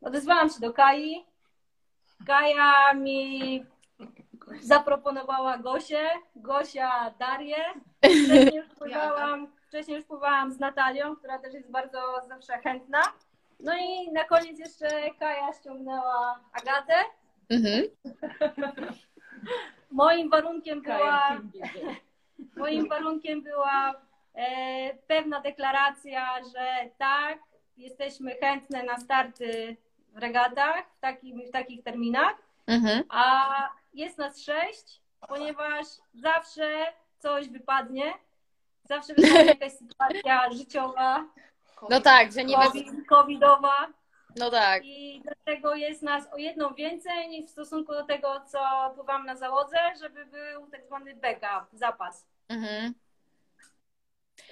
Odezwałam 0.00 0.50
się 0.50 0.60
do 0.60 0.72
Kai. 0.72 1.26
Kaja 2.26 2.94
mi 2.94 3.64
zaproponowała 4.60 5.58
Gosię, 5.58 6.08
Gosia 6.36 7.14
Darię. 7.18 7.64
Wcześniej 7.98 8.54
już 8.54 8.66
pływałam, 8.78 9.46
wcześniej 9.68 9.96
już 9.96 10.06
pływałam 10.06 10.52
z 10.52 10.58
Natalią, 10.58 11.16
która 11.16 11.38
też 11.38 11.54
jest 11.54 11.70
bardzo 11.70 12.00
zawsze 12.28 12.58
chętna. 12.58 13.02
No 13.60 13.72
i 13.76 14.12
na 14.12 14.24
koniec 14.24 14.58
jeszcze 14.58 14.88
Kaja 15.18 15.52
ściągnęła 15.52 16.40
Agatę. 16.52 16.94
Mhm. 17.50 17.84
Moim 19.90 20.30
warunkiem 20.30 20.82
była, 20.82 21.40
moim 22.56 22.88
warunkiem 22.88 23.42
była 23.42 23.94
pewna 25.06 25.40
deklaracja, 25.40 26.34
że 26.44 26.90
tak, 26.98 27.38
jesteśmy 27.76 28.34
chętne 28.34 28.82
na 28.82 28.96
starty 28.98 29.76
w 30.08 30.18
regatach 30.18 30.84
w, 30.96 31.00
takim, 31.00 31.42
w 31.48 31.50
takich 31.50 31.82
terminach, 31.84 32.34
Mhm. 32.66 33.02
a 33.08 33.48
jest 33.94 34.18
nas 34.18 34.40
sześć, 34.40 35.00
ponieważ 35.28 35.86
zawsze 36.14 36.86
coś 37.18 37.48
wypadnie, 37.48 38.14
zawsze 38.84 39.14
wypadnie 39.14 39.44
jakaś 39.60 39.72
sytuacja 39.72 40.50
życiowa, 40.50 41.24
No 41.90 42.00
tak, 42.00 42.32
że 42.32 42.44
nie 42.44 42.58
bez... 42.58 42.68
COVID, 42.72 43.06
covidowa. 43.08 43.86
No 44.36 44.50
tak. 44.50 44.82
I 44.84 45.22
dlatego 45.24 45.74
jest 45.74 46.02
nas 46.02 46.32
o 46.32 46.36
jedną 46.36 46.74
więcej 46.74 47.28
niż 47.28 47.46
w 47.46 47.50
stosunku 47.50 47.92
do 47.92 48.04
tego, 48.04 48.40
co 48.46 48.92
pływam 48.94 49.26
na 49.26 49.36
załodze, 49.36 49.78
żeby 50.00 50.26
był 50.26 50.66
tak 50.70 50.84
zwany 50.86 51.14
backup, 51.14 51.68
zapas. 51.72 52.26
Mhm. 52.48 52.94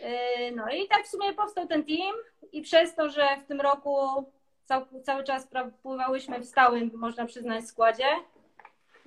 Yy, 0.03 0.53
No 0.53 0.71
i 0.71 0.89
tak 0.89 1.05
w 1.05 1.11
sumie 1.11 1.33
powstał 1.33 1.67
ten 1.67 1.85
team 1.85 2.15
i 2.53 2.63
przez 2.63 2.95
to, 2.95 3.11
że 3.11 3.27
w 3.45 3.47
tym 3.47 3.61
roku 3.61 4.25
cał, 4.65 4.87
cały 5.05 5.25
czas 5.25 5.49
pływałyśmy 5.83 6.41
w 6.41 6.47
stałym, 6.47 6.91
można 6.95 7.27
przyznać, 7.27 7.67
składzie, 7.67 8.09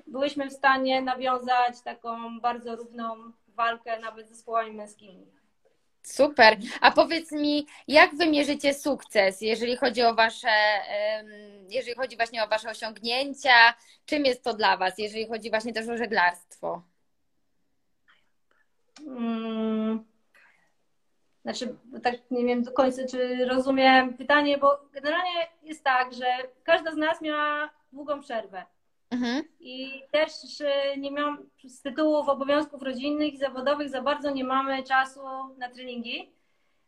byłyśmy 0.07 0.49
w 0.49 0.53
stanie 0.53 1.01
nawiązać 1.01 1.81
taką 1.83 2.39
bardzo 2.39 2.75
równą 2.75 3.31
walkę 3.47 3.99
nawet 3.99 4.27
z 4.27 4.29
zespołami 4.29 4.71
męskimi. 4.71 5.27
Super. 6.03 6.57
A 6.81 6.91
powiedz 6.91 7.31
mi, 7.31 7.67
jak 7.87 8.15
wy 8.15 8.27
mierzycie 8.27 8.73
sukces, 8.73 9.41
jeżeli 9.41 9.77
chodzi 9.77 10.03
o 10.03 10.15
wasze, 10.15 10.81
jeżeli 11.69 11.95
chodzi 11.95 12.15
właśnie 12.15 12.43
o 12.43 12.47
wasze 12.47 12.69
osiągnięcia? 12.69 13.73
Czym 14.05 14.25
jest 14.25 14.43
to 14.43 14.53
dla 14.53 14.77
was, 14.77 14.93
jeżeli 14.97 15.27
chodzi 15.27 15.49
właśnie 15.49 15.73
też 15.73 15.89
o 15.89 15.97
żeglarstwo? 15.97 16.81
Mm. 19.07 20.12
Znaczy, 21.43 21.75
tak 22.03 22.15
nie 22.31 22.45
wiem 22.45 22.63
do 22.63 22.71
końca, 22.71 23.01
czy 23.11 23.45
rozumiem 23.45 24.13
pytanie, 24.13 24.57
bo 24.57 24.79
generalnie 24.91 25.47
jest 25.63 25.83
tak, 25.83 26.13
że 26.13 26.25
każda 26.63 26.91
z 26.91 26.97
nas 26.97 27.21
miała 27.21 27.69
długą 27.93 28.21
przerwę. 28.21 28.65
Mhm. 29.09 29.43
I 29.59 30.03
też 30.11 30.31
nie 30.97 31.11
miałam 31.11 31.49
z 31.63 31.81
tytułów 31.81 32.29
obowiązków 32.29 32.81
rodzinnych 32.81 33.33
i 33.33 33.37
zawodowych 33.37 33.89
za 33.89 34.01
bardzo 34.01 34.31
nie 34.31 34.43
mamy 34.43 34.83
czasu 34.83 35.19
na 35.57 35.69
treningi. 35.69 36.31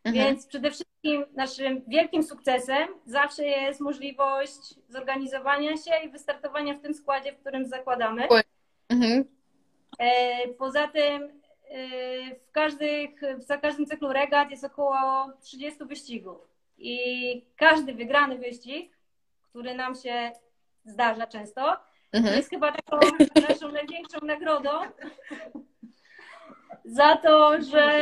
Mhm. 0.04 0.24
Więc 0.24 0.46
przede 0.46 0.70
wszystkim 0.70 1.24
naszym 1.34 1.82
wielkim 1.88 2.22
sukcesem 2.22 2.88
zawsze 3.06 3.44
jest 3.44 3.80
możliwość 3.80 4.74
zorganizowania 4.88 5.76
się 5.76 5.90
i 6.04 6.08
wystartowania 6.08 6.74
w 6.74 6.80
tym 6.80 6.94
składzie, 6.94 7.32
w 7.32 7.40
którym 7.40 7.66
zakładamy. 7.66 8.28
Mhm. 8.88 9.24
E, 9.98 10.48
Poza 10.48 10.88
tym 10.88 11.40
w 12.48 12.52
każdych, 12.52 13.20
za 13.38 13.56
każdym 13.58 13.86
cyklu 13.86 14.12
regat 14.12 14.50
jest 14.50 14.64
około 14.64 15.32
30 15.40 15.84
wyścigów. 15.84 16.38
I 16.78 17.46
każdy 17.56 17.94
wygrany 17.94 18.38
wyścig, 18.38 18.96
który 19.42 19.74
nam 19.74 19.94
się 19.94 20.32
zdarza 20.84 21.26
często, 21.26 21.76
Mhm. 22.12 22.36
jest 22.36 22.50
chyba 22.50 22.72
taką 22.72 22.98
naszą 23.48 23.72
największą 23.72 24.18
nagrodą 24.22 24.70
za 26.84 27.16
to, 27.16 27.62
że 27.62 27.92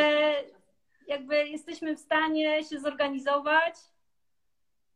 jakby 1.06 1.48
jesteśmy 1.48 1.96
w 1.96 2.00
stanie 2.00 2.64
się 2.64 2.80
zorganizować 2.80 3.74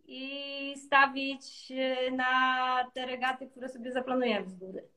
i 0.05 0.75
stawić 0.87 1.73
e, 1.73 2.11
na 2.11 2.91
te 2.95 3.07
regaty, 3.07 3.47
które 3.47 3.69
sobie 3.69 3.93
zaplanujemy 3.93 4.49
z 4.49 4.55
góry. 4.55 4.89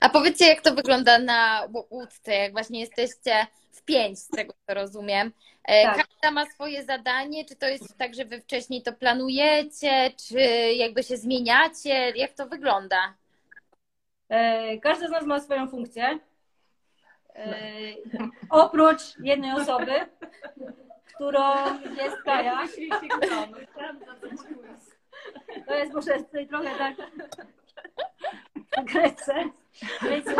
A 0.00 0.08
powiedzcie, 0.08 0.46
jak 0.46 0.60
to 0.60 0.74
wygląda 0.74 1.18
na 1.18 1.68
łódce, 1.90 2.34
jak 2.34 2.52
właśnie 2.52 2.80
jesteście 2.80 3.46
w 3.72 3.82
pięć, 3.82 4.18
z 4.18 4.28
tego 4.28 4.52
co 4.66 4.74
rozumiem. 4.74 5.32
E, 5.64 5.84
Tak. 5.84 5.96
Każda 5.96 6.30
ma 6.30 6.46
swoje 6.50 6.84
zadanie, 6.84 7.44
czy 7.44 7.56
to 7.56 7.68
jest 7.68 7.98
tak, 7.98 8.14
że 8.14 8.24
wy 8.24 8.40
wcześniej 8.40 8.82
to 8.82 8.92
planujecie, 8.92 10.10
czy 10.28 10.38
jakby 10.74 11.02
się 11.02 11.16
zmieniacie? 11.16 12.10
Jak 12.16 12.32
to 12.32 12.46
wygląda? 12.46 13.14
E, 14.28 14.78
Każdy 14.78 15.06
z 15.08 15.10
nas 15.10 15.24
ma 15.24 15.40
swoją 15.40 15.68
funkcję. 15.68 16.18
E, 17.34 17.54
Oprócz 18.50 19.00
jednej 19.22 19.52
osoby, 19.52 19.92
którą 21.14 21.42
jest 21.96 22.16
Kaja. 22.24 22.58
To 25.66 25.74
jest 25.74 25.92
może 25.94 26.12
tutaj 26.14 26.48
trochę 26.48 26.70
tak 26.78 26.96
Grece. 28.92 29.44
Więc 30.02 30.28
e, 30.28 30.32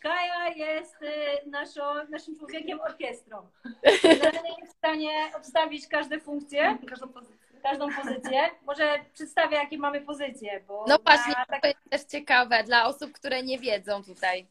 Kaja 0.00 0.48
jest 0.48 0.96
e, 1.02 1.46
naszą, 1.50 1.80
naszym 2.08 2.38
człowiekiem 2.38 2.80
orkiestrą. 2.80 3.46
Jest 3.82 4.74
w 4.74 4.76
stanie 4.78 5.10
obstawić 5.36 5.88
każde 5.88 6.20
funkcje, 6.20 6.78
Każdą 6.88 7.08
pozycję. 7.08 7.36
każdą 7.62 7.88
pozycję. 7.94 8.40
Może 8.66 8.98
przedstawię, 9.14 9.56
jakie 9.56 9.78
mamy 9.78 10.00
pozycje. 10.00 10.60
Bo 10.68 10.84
No 10.88 10.98
właśnie, 11.04 11.32
na 11.38 11.46
tak- 11.46 11.62
to 11.62 11.68
jest 11.68 11.90
też 11.90 12.04
ciekawe 12.04 12.64
dla 12.64 12.86
osób, 12.86 13.12
które 13.12 13.42
nie 13.42 13.58
wiedzą 13.58 14.02
tutaj. 14.04 14.46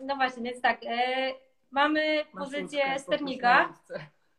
No 0.00 0.16
właśnie, 0.16 0.42
więc 0.42 0.60
tak. 0.62 0.78
E, 0.86 1.32
mamy 1.70 2.24
pozycję 2.38 2.98
sternika, 2.98 3.78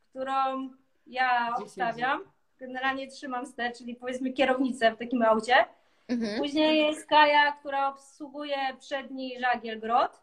którą 0.10 0.70
ja 1.08 1.56
obstawiam. 1.58 2.22
Generalnie 2.60 3.08
trzymam 3.08 3.46
ster, 3.46 3.74
czyli 3.78 3.96
powiedzmy 3.96 4.34
kierownicę 4.34 4.92
w 4.92 4.98
takim 4.98 5.22
aucie. 5.24 5.66
Mhm. 6.14 6.38
Później 6.38 6.88
jest 6.88 7.08
Kaja, 7.08 7.52
która 7.52 7.88
obsługuje 7.88 8.58
przedni 8.80 9.40
żagiel 9.40 9.80
grot. 9.80 10.22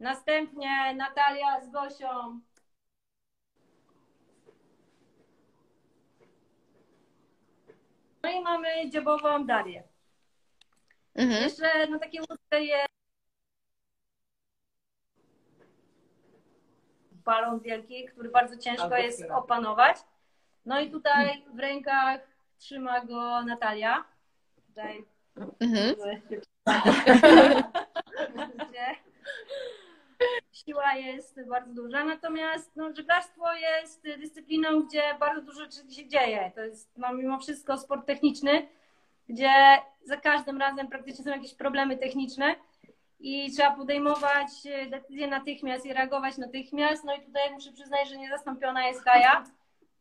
Następnie 0.00 0.94
Natalia 0.94 1.60
z 1.60 1.70
Gosią. 1.70 2.40
No 8.22 8.30
i 8.30 8.40
mamy 8.40 8.90
dziobową 8.90 9.46
Darię. 9.46 9.82
Mhm. 11.14 11.42
Jeszcze 11.42 11.86
na 11.86 11.98
takiej 11.98 12.20
łódce 12.20 12.64
jest 12.64 12.92
balon 17.12 17.60
wielki, 17.60 18.04
który 18.04 18.28
bardzo 18.28 18.56
ciężko 18.56 18.82
Albo 18.82 18.96
jest 18.96 19.30
opanować. 19.30 19.96
No 20.66 20.80
i 20.80 20.90
tutaj 20.90 21.44
w 21.54 21.58
rękach 21.58 22.20
trzyma 22.58 23.04
go 23.04 23.42
Natalia. 23.42 24.04
Tutaj 24.72 25.04
Mhm. 25.60 25.94
siła 30.52 30.94
jest 30.94 31.48
bardzo 31.48 31.74
duża, 31.74 32.04
natomiast 32.04 32.76
no, 32.76 32.94
żeglarstwo 32.94 33.54
jest 33.54 34.02
dyscypliną, 34.02 34.82
gdzie 34.82 35.02
bardzo 35.20 35.42
dużo 35.42 35.60
rzeczy 35.60 35.94
się 35.94 36.08
dzieje. 36.08 36.52
To 36.54 36.60
jest 36.60 36.98
no, 36.98 37.14
mimo 37.14 37.38
wszystko 37.38 37.78
sport 37.78 38.06
techniczny, 38.06 38.68
gdzie 39.28 39.52
za 40.04 40.16
każdym 40.16 40.58
razem 40.58 40.88
praktycznie 40.88 41.24
są 41.24 41.30
jakieś 41.30 41.54
problemy 41.54 41.98
techniczne 41.98 42.54
i 43.20 43.52
trzeba 43.52 43.70
podejmować 43.70 44.48
decyzje 44.90 45.28
natychmiast 45.28 45.86
i 45.86 45.92
reagować 45.92 46.38
natychmiast. 46.38 47.04
No 47.04 47.14
i 47.14 47.22
tutaj 47.22 47.50
muszę 47.52 47.72
przyznać, 47.72 48.08
że 48.08 48.16
niezastąpiona 48.16 48.86
jest 48.86 49.02
Kaja, 49.04 49.44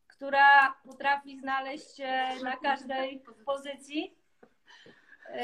która 0.08 0.74
potrafi 0.86 1.40
znaleźć 1.40 1.98
się 1.98 2.28
na 2.44 2.58
każdej 2.58 3.24
pozycji. 3.46 4.21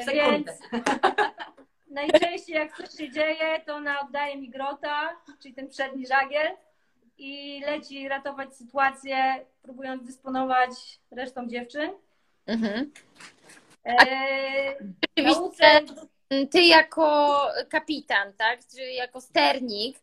Sekundę. 0.04 0.30
Więc 0.30 0.48
najczęściej 1.90 2.56
jak 2.56 2.76
coś 2.76 2.90
się 2.90 3.10
dzieje, 3.10 3.60
to 3.66 3.74
ona 3.74 4.00
oddaje 4.00 4.36
mi 4.36 4.50
grota, 4.50 5.16
czyli 5.42 5.54
ten 5.54 5.68
przedni 5.68 6.06
żagiel 6.06 6.56
i 7.18 7.60
leci 7.66 8.08
ratować 8.08 8.56
sytuację, 8.56 9.44
próbując 9.62 10.04
dysponować 10.06 10.70
resztą 11.10 11.48
dziewczyn. 11.48 11.90
Mhm. 12.46 12.92
Oczywiście 15.16 15.40
nauce, 15.40 15.80
ty 16.50 16.62
jako 16.62 17.40
kapitan, 17.68 18.32
tak? 18.32 18.60
Czy 18.74 18.82
jako 18.82 19.20
sternik, 19.20 19.98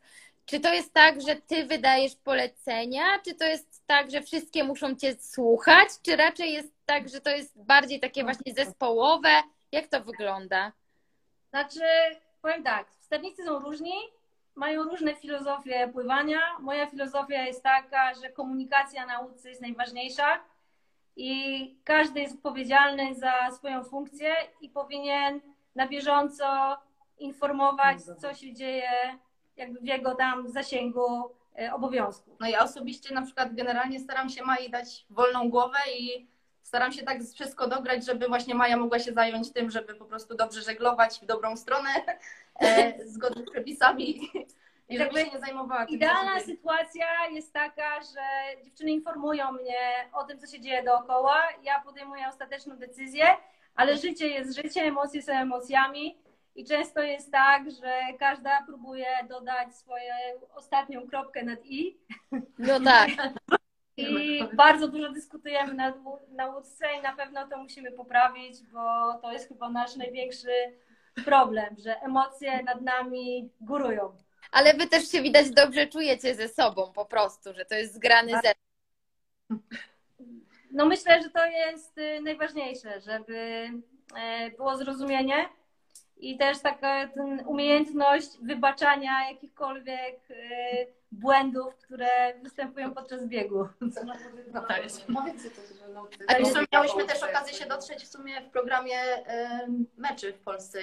czy 0.46 0.60
to 0.60 0.74
jest 0.74 0.94
tak, 0.94 1.22
że 1.22 1.36
ty 1.36 1.66
wydajesz 1.66 2.16
polecenia, 2.16 3.04
czy 3.26 3.36
to 3.36 3.46
jest 3.46 3.84
tak, 3.88 4.12
że 4.12 4.22
wszystkie 4.22 4.64
muszą 4.64 4.96
cię 4.96 5.16
słuchać, 5.20 5.90
czy 6.02 6.16
raczej 6.16 6.54
jest 6.54 6.74
tak, 6.86 7.10
że 7.10 7.22
to 7.22 7.30
jest 7.30 7.64
bardziej 7.64 8.00
takie 8.00 8.24
właśnie 8.24 8.54
zespołowe? 8.54 9.30
Jak 9.76 9.88
to 9.88 10.02
wygląda? 10.02 10.72
znaczy, 11.50 11.80
powiem 12.42 12.64
tak, 12.64 12.88
sternicy 13.00 13.44
są 13.44 13.60
różni, 13.60 13.94
mają 14.56 14.84
różne 14.84 15.16
filozofie 15.16 15.90
pływania. 15.94 16.40
Moja 16.60 16.88
filozofia 16.88 17.44
jest 17.44 17.64
taka, 17.64 18.14
że 18.14 18.30
komunikacja 18.30 19.06
na 19.06 19.20
łódce 19.20 19.50
jest 19.50 19.62
najważniejsza 19.62 20.40
i 21.16 21.30
każdy 21.84 22.20
jest 22.20 22.36
odpowiedzialny 22.36 23.16
za 23.16 23.52
swoją 23.52 23.84
funkcję 23.84 24.36
i 24.62 24.70
powinien 24.70 25.42
na 25.76 25.88
bieżąco 25.88 26.78
informować, 27.20 27.98
co 28.22 28.34
się 28.34 28.54
dzieje 28.54 28.90
jakby 29.58 29.80
w 29.80 29.86
jego 29.86 30.16
tam 30.16 30.50
zasięgu 30.50 31.32
e, 31.60 31.74
obowiązku. 31.74 32.36
No 32.40 32.48
ja 32.48 32.64
osobiście 32.64 33.14
na 33.14 33.22
przykład 33.22 33.56
generalnie 33.56 34.00
staram 34.00 34.30
się 34.30 34.44
Mai 34.44 34.70
dać 34.70 35.06
wolną 35.10 35.50
głowę 35.50 35.78
i 35.98 36.28
staram 36.66 36.92
się 36.92 37.04
tak 37.04 37.22
wszystko 37.34 37.68
dograć, 37.68 38.06
żeby 38.06 38.28
właśnie 38.28 38.56
Maja 38.56 38.78
mogła 38.78 39.00
się 39.00 39.14
zająć 39.14 39.54
tym, 39.54 39.72
żeby 39.72 39.96
po 39.96 40.06
prostu 40.06 40.36
dobrze 40.36 40.62
żeglować 40.62 41.20
w 41.20 41.26
dobrą 41.26 41.58
stronę, 41.58 41.90
e, 42.62 42.94
zgodnie 43.08 43.44
z 43.44 43.52
przepisami 43.52 44.30
i 44.90 44.98
żeby 44.98 45.20
się 45.20 45.30
nie 45.32 45.40
zajmowała 45.40 45.86
tym, 45.86 45.96
Idealna 45.96 46.40
sytuacja 46.40 47.06
jest 47.32 47.54
taka, 47.54 48.02
że 48.02 48.62
dziewczyny 48.64 48.92
informują 48.92 49.52
mnie 49.52 50.10
o 50.14 50.24
tym, 50.24 50.40
co 50.40 50.48
się 50.48 50.60
dzieje 50.60 50.84
dookoła. 50.84 51.44
Ja 51.64 51.82
podejmuję 51.82 52.28
ostateczną 52.30 52.78
decyzję, 52.78 53.26
ale 53.76 53.98
życie 53.98 54.28
jest 54.28 54.56
życiem, 54.56 54.88
emocje 54.88 55.22
są 55.22 55.34
emocjami. 55.34 56.18
I 56.56 56.66
często 56.66 57.02
jest 57.02 57.32
tak, 57.32 57.72
że 57.72 58.00
każda 58.20 58.64
próbuje 58.66 59.08
dodać 59.30 59.76
swoją 59.76 60.14
ostatnią 60.56 61.08
kropkę 61.08 61.44
nad 61.44 61.66
i. 61.66 61.98
No 62.58 62.80
tak. 62.80 63.10
I 63.98 64.44
bardzo 64.54 64.88
dużo 64.88 65.12
dyskutujemy 65.12 65.74
na, 65.74 65.94
na 66.32 66.48
łódce 66.48 66.86
i 67.00 67.02
na 67.02 67.16
pewno 67.16 67.48
to 67.48 67.58
musimy 67.58 67.92
poprawić, 67.92 68.64
bo 68.74 69.14
to 69.22 69.32
jest 69.32 69.48
chyba 69.48 69.70
nasz 69.70 69.96
największy 69.96 70.50
problem, 71.26 71.76
że 71.78 72.02
emocje 72.02 72.64
nad 72.64 72.82
nami 72.82 73.50
górują. 73.62 74.18
Ale 74.52 74.74
wy 74.74 74.88
też 74.88 75.12
się 75.12 75.22
widać 75.22 75.50
dobrze 75.50 75.88
czujecie 75.88 76.36
ze 76.36 76.48
sobą 76.48 76.92
po 76.94 77.06
prostu, 77.06 77.54
że 77.54 77.66
to 77.66 77.76
jest 77.76 77.94
zgrany 77.94 78.32
zespół. 78.32 79.58
No 80.72 80.86
myślę, 80.86 81.22
że 81.24 81.30
to 81.30 81.46
jest 81.46 81.98
y, 81.98 82.22
najważniejsze, 82.22 83.02
żeby 83.02 83.70
e, 84.18 84.52
było 84.52 84.78
zrozumienie 84.78 85.50
i 86.18 86.38
też 86.38 86.60
taka 86.60 87.08
ten 87.08 87.44
umiejętność 87.48 88.30
wybaczania 88.42 89.30
jakichkolwiek 89.32 90.20
e, 90.30 90.36
błędów, 91.12 91.76
które 91.76 92.34
występują 92.44 92.94
podczas 92.94 93.26
biegu. 93.28 93.68
No 94.54 94.62
tak 94.68 94.84
jest. 94.84 95.08
To- 95.08 95.14
zresztą 96.44 96.60
miałyśmy 96.74 97.04
też 97.04 97.24
okazję 97.24 97.54
się 97.54 97.66
dotrzeć 97.66 98.04
w 98.04 98.08
sumie 98.08 98.42
w 98.42 98.50
programie 98.50 99.00
em, 99.26 99.86
meczy 99.98 100.34
w 100.34 100.40
Polsce. 100.40 100.80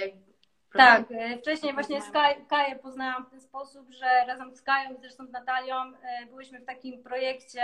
Tak, 0.73 1.03
e, 1.11 1.39
wcześniej 1.39 1.75
właśnie 1.75 2.03
z 2.03 2.11
Kaj- 2.11 2.47
Kaję 2.49 2.77
poznałam 2.77 3.27
w 3.27 3.31
ten 3.31 3.41
sposób, 3.41 3.91
że 3.91 4.07
razem 4.27 4.57
z 4.57 4.63
Kają 4.63 4.95
i 4.95 5.01
zresztą 5.01 5.27
z 5.27 5.31
Natalią 5.33 5.75
e, 6.03 6.27
byłyśmy 6.27 6.61
w 6.61 6.65
takim 6.65 7.03
projekcie, 7.03 7.63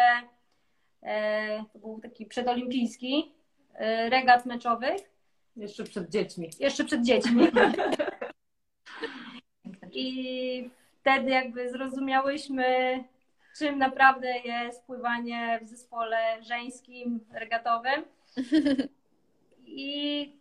e, 1.03 1.65
to 1.73 1.79
był 1.79 2.01
taki 2.01 2.27
przedolimpijski, 2.27 3.35
regat 4.09 4.47
meczowych, 4.47 5.01
Jeszcze 5.59 5.85
przed 5.85 6.11
dziećmi. 6.11 6.51
jeszcze 6.61 6.85
przed 6.85 7.03
dziećmi. 7.03 7.47
I 9.93 10.71
wtedy 11.01 11.31
jakby 11.31 11.71
zrozumiałyśmy, 11.71 12.65
czym 13.59 13.79
naprawdę 13.79 14.39
jest 14.39 14.87
pływanie 14.87 15.61
w 15.63 15.69
zespole 15.69 16.43
żeńskim, 16.43 17.21
regatowym. 17.33 18.05
I 19.67 20.33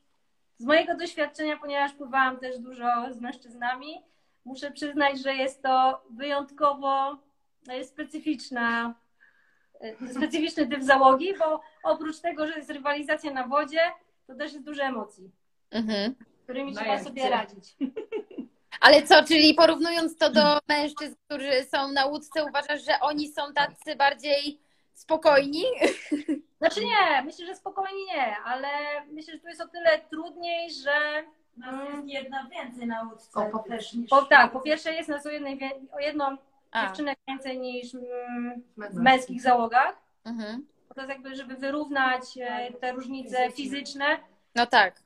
z 0.58 0.66
mojego 0.66 0.96
doświadczenia, 0.96 1.58
ponieważ 1.58 1.94
pływałam 1.94 2.40
też 2.40 2.60
dużo 2.60 3.14
z 3.14 3.22
mężczyznami, 3.22 4.02
muszę 4.46 4.72
przyznać, 4.72 5.20
że 5.20 5.36
jest 5.36 5.64
to 5.64 6.02
wyjątkowo 6.10 7.18
e, 7.70 7.84
specyficzna, 7.84 8.94
e, 9.82 10.14
specyficzny 10.14 10.68
typ 10.68 10.84
załogi, 10.84 11.34
bo 11.40 11.62
oprócz 11.84 12.20
tego, 12.20 12.48
że 12.48 12.54
jest 12.54 12.70
rywalizacja 12.70 13.34
na 13.34 13.48
wodzie, 13.48 13.80
to 14.28 14.36
też 14.36 14.54
jest 14.54 14.66
dużo 14.66 14.84
emocji, 14.84 15.32
Mhm. 15.72 16.16
z 16.40 16.44
którymi 16.44 16.72
No 16.74 16.82
trzeba 16.82 17.00
sobie 17.00 17.22
gdzie? 17.22 17.30
radzić. 17.30 17.76
Ale 18.82 19.04
co, 19.04 19.24
czyli 19.24 19.54
porównując 19.54 20.18
to 20.18 20.30
do 20.30 20.60
mężczyzn, 20.70 21.16
którzy 21.26 21.52
są 21.76 21.92
na 21.92 22.06
łódce, 22.06 22.46
uważasz, 22.46 22.86
że 22.86 23.00
oni 23.02 23.32
są 23.32 23.54
tacy 23.54 23.96
bardziej 23.96 24.60
spokojni? 24.94 25.64
Znaczy 26.60 26.86
nie, 26.86 27.22
myślę, 27.26 27.46
że 27.46 27.56
spokojnie 27.56 28.06
nie, 28.06 28.38
ale 28.46 28.68
myślę, 29.12 29.34
że 29.34 29.40
tu 29.40 29.48
jest 29.48 29.62
o 29.62 29.68
tyle 29.68 30.00
trudniej, 30.10 30.72
że 30.72 31.24
Nas 31.58 31.76
jest 31.90 32.08
jedna 32.08 32.48
więcej 32.52 32.88
na 32.88 33.04
łódce 33.04 33.40
O, 33.40 33.46
po 33.50 33.60
też 33.60 33.94
niż... 33.94 34.10
po, 34.10 34.22
tak, 34.22 34.52
po 34.52 34.60
pierwsze 34.62 34.94
jest 34.94 35.10
nas 35.10 35.26
o, 35.26 35.30
jednej, 35.30 35.60
o 35.92 36.00
jedną 36.00 36.38
A, 36.72 36.86
dziewczynę 36.88 37.16
więcej 37.28 37.60
niż 37.60 37.94
mm, 37.96 38.62
w 38.74 38.78
Męskich. 38.78 39.02
męskich 39.02 39.42
załogach. 39.42 39.96
mhm. 40.26 40.68
To 40.98 41.02
jest 41.02 41.14
jakby, 41.14 41.36
żeby 41.36 41.56
wyrównać 41.56 42.24
e, 42.42 42.74
te 42.74 42.92
różnice 42.92 43.52
fizyczne. 43.52 44.06
No 44.56 44.66
tak. 44.66 45.00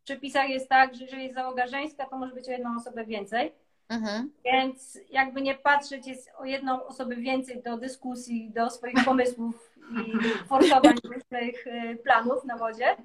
W 0.00 0.04
przepisach 0.04 0.48
jest 0.48 0.68
tak, 0.68 0.94
że 0.94 1.04
jeżeli 1.04 1.22
jest 1.22 1.34
załoga 1.34 1.66
żeńska, 1.66 2.06
to 2.06 2.18
może 2.18 2.34
być 2.34 2.48
o 2.48 2.50
jedną 2.50 2.76
osobę 2.76 3.04
więcej. 3.04 3.52
Mhm. 3.88 4.32
Więc 4.44 4.98
jakby 5.10 5.42
nie 5.42 5.54
patrzeć, 5.54 6.06
jest 6.06 6.30
o 6.38 6.44
jedną 6.44 6.86
osobę 6.86 7.16
więcej 7.16 7.62
do 7.62 7.76
dyskusji, 7.76 8.50
do 8.50 8.70
swoich 8.70 9.04
pomysłów 9.04 9.76
i 10.06 10.28
forsowań 10.48 10.94
różnych 11.14 11.66
e, 11.66 11.96
planów 11.96 12.44
na 12.44 12.56
wodzie. 12.56 12.96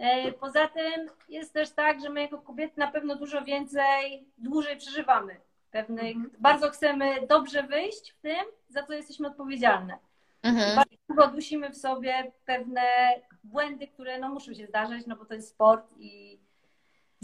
E, 0.00 0.32
Poza 0.32 0.68
tym 0.68 1.08
jest 1.28 1.52
też 1.52 1.70
tak, 1.70 2.00
że 2.00 2.10
my 2.10 2.20
jako 2.20 2.38
kobiety 2.38 2.80
na 2.80 2.86
pewno 2.86 3.16
dużo 3.16 3.44
więcej, 3.44 4.24
dłużej 4.38 4.76
przeżywamy 4.76 5.36
pewnych, 5.70 6.16
bardzo 6.40 6.70
chcemy 6.70 7.26
dobrze 7.26 7.62
wyjść 7.62 8.12
w 8.12 8.20
tym, 8.20 8.44
za 8.68 8.82
co 8.82 8.92
jesteśmy 8.92 9.28
odpowiedzialne. 9.28 9.98
Mhm. 10.44 10.76
Bardzo 10.76 10.94
długo 11.08 11.26
dusimy 11.26 11.70
w 11.70 11.76
sobie 11.76 12.32
pewne 12.44 12.82
błędy, 13.44 13.86
które 13.86 14.18
no 14.18 14.28
muszą 14.28 14.54
się 14.54 14.66
zdarzać, 14.66 15.06
no 15.06 15.16
bo 15.16 15.24
to 15.24 15.34
jest 15.34 15.48
sport 15.48 15.92
i 15.98 16.40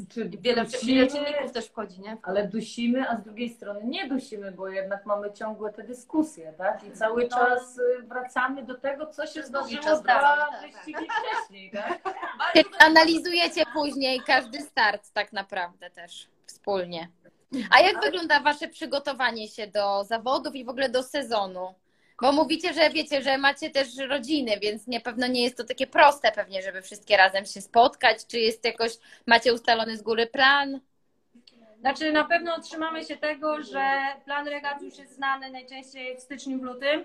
Czyli 0.09 0.39
Wiele, 0.39 0.65
dusimy, 0.65 0.93
wiele 0.93 1.07
czynników 1.07 1.53
też 1.53 1.67
wchodzi, 1.67 2.01
nie? 2.01 2.17
ale 2.23 2.49
dusimy, 2.49 3.09
a 3.09 3.17
z 3.17 3.23
drugiej 3.23 3.51
strony 3.51 3.81
nie 3.85 4.09
dusimy, 4.09 4.53
bo 4.53 4.69
jednak 4.69 5.07
mamy 5.07 5.33
ciągłe 5.33 5.73
te 5.73 5.83
dyskusje, 5.83 6.53
tak? 6.59 6.85
I 6.85 6.93
cały 6.93 7.23
No. 7.23 7.29
czas 7.39 7.79
y, 7.79 8.03
wracamy 8.03 8.63
do 8.63 8.75
tego, 8.75 9.07
co 9.07 9.27
się 9.27 9.43
zdarzyło 9.43 9.83
dwa 9.83 10.05
tak, 10.05 10.51
wyścigi 10.63 11.07
wcześniej, 11.11 11.71
tak? 11.71 12.03
Czyli 12.53 12.65
analizujecie 12.79 13.65
później 13.73 14.21
każdy 14.27 14.61
start 14.63 15.13
tak 15.13 15.33
naprawdę 15.33 15.91
też 15.91 16.29
wspólnie. 16.47 17.09
A 17.71 17.81
jak 17.81 18.01
wygląda 18.03 18.41
wasze 18.41 18.69
przygotowanie 18.69 19.49
się 19.49 19.67
do 19.67 20.05
zawodów 20.05 20.55
i 20.55 20.65
w 20.65 20.69
ogóle 20.69 20.89
do 20.89 21.03
sezonu? 21.03 21.75
Bo 22.23 22.33
mówicie, 22.33 22.73
że 22.73 22.91
wiecie, 22.91 23.23
że 23.23 23.39
macie 23.39 23.71
też 23.71 23.97
rodziny, 23.97 24.59
więc 24.63 24.87
nie 24.87 25.01
pewno 25.01 25.27
nie 25.27 25.43
jest 25.43 25.57
to 25.57 25.65
takie 25.65 25.87
proste 25.87 26.33
pewnie, 26.33 26.63
żeby 26.63 26.83
wszystkie 26.83 27.17
razem 27.17 27.47
się 27.47 27.61
spotkać. 27.61 28.27
Czy 28.27 28.39
jest 28.39 28.65
jakoś, 28.65 28.93
macie 29.27 29.55
ustalony 29.55 29.97
z 29.97 30.03
góry 30.03 30.27
plan? 30.27 30.81
Znaczy 31.81 32.13
na 32.13 32.25
pewno 32.25 32.61
trzymamy 32.61 33.05
się 33.05 33.17
tego, 33.17 33.63
że 33.63 33.99
plan 34.25 34.49
regat 34.49 34.83
już 34.83 34.99
jest 34.99 35.15
znany 35.15 35.51
najczęściej 35.51 36.17
w 36.17 36.21
styczniu, 36.21 36.59
w 36.59 36.63
lutym 36.63 37.05